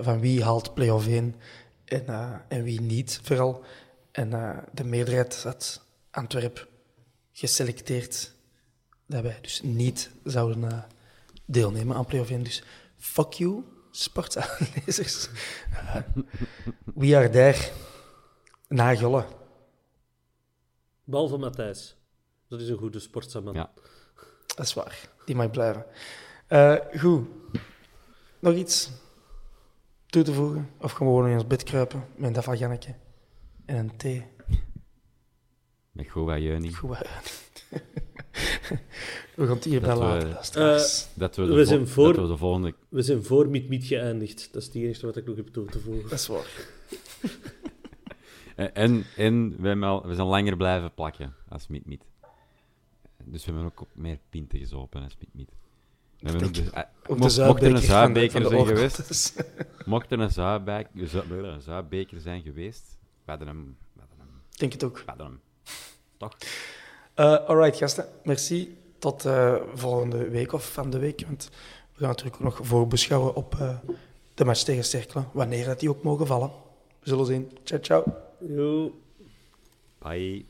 [0.00, 1.34] van wie haalt play-off 1
[1.84, 2.06] en,
[2.48, 3.64] en wie niet, vooral.
[4.16, 6.68] En eh, de meerderheid had Antwerp
[7.32, 8.32] geselecteerd
[9.06, 10.82] dat wij dus niet zouden eh,
[11.44, 12.42] deelnemen aan play-off 1.
[12.42, 12.62] Dus
[12.96, 15.28] fuck you, sportsa-lezers.
[15.70, 15.96] Eh,
[16.94, 17.70] we are there.
[18.68, 19.26] Nagullen.
[21.04, 21.96] Behalve Matthijs.
[22.48, 23.54] Dat is een goede sportzaman.
[23.54, 23.70] Ja.
[24.46, 25.08] Dat is waar.
[25.24, 25.86] Die mag blijven.
[26.46, 27.28] Eh, goed.
[28.38, 28.90] Nog iets
[30.06, 30.70] toe te voegen?
[30.80, 32.94] Of gewoon in ons bed kruipen met een davalgannetje
[33.66, 34.24] en een thee?
[35.92, 36.76] Met jeuning.
[36.76, 36.90] Goed.
[37.02, 37.10] eh.
[39.34, 41.08] we gaan het hierbij Dat we- laten, luisteraars.
[41.14, 42.74] Dat we, de We zijn voor- dat we de volgende...
[42.88, 44.48] We zijn voor Miet geëindigd.
[44.52, 46.02] Dat is het enige wat ik nog heb toe te voegen.
[46.02, 46.50] Dat is waar.
[48.56, 52.04] En, en, en we, al- we zijn langer blijven plakken als Miet Miet.
[53.24, 55.50] Dus we hebben ook meer pinten gezopen als Miet Miet.
[56.18, 59.44] We hebben ook de, eh, Ook mocht- er een zuidbeker zuidbeker zijn geweest,
[59.84, 62.95] mocht er een zuidbeker, zu- een zuidbeker zijn geweest,
[63.26, 64.96] we hadden hem, we hadden hem, Ik denk het ook.
[64.98, 65.40] we hadden hem.
[66.16, 66.36] Toch?
[67.16, 68.08] Uh, alright, gasten.
[68.24, 68.78] Merci.
[68.98, 71.22] Tot eh, volgende week of van de week.
[71.26, 71.50] Want
[71.92, 73.78] we gaan natuurlijk ook nog voorbeschouwen op eh,
[74.34, 75.28] de match tegen Cerkelen.
[75.32, 76.50] Wanneer dat die ook mogen vallen.
[77.00, 77.58] We zullen zien.
[77.64, 78.04] Ciao, ciao.
[78.40, 79.00] Jo.
[79.98, 80.44] Bye.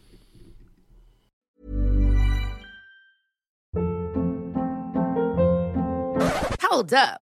[6.61, 7.26] Hold up.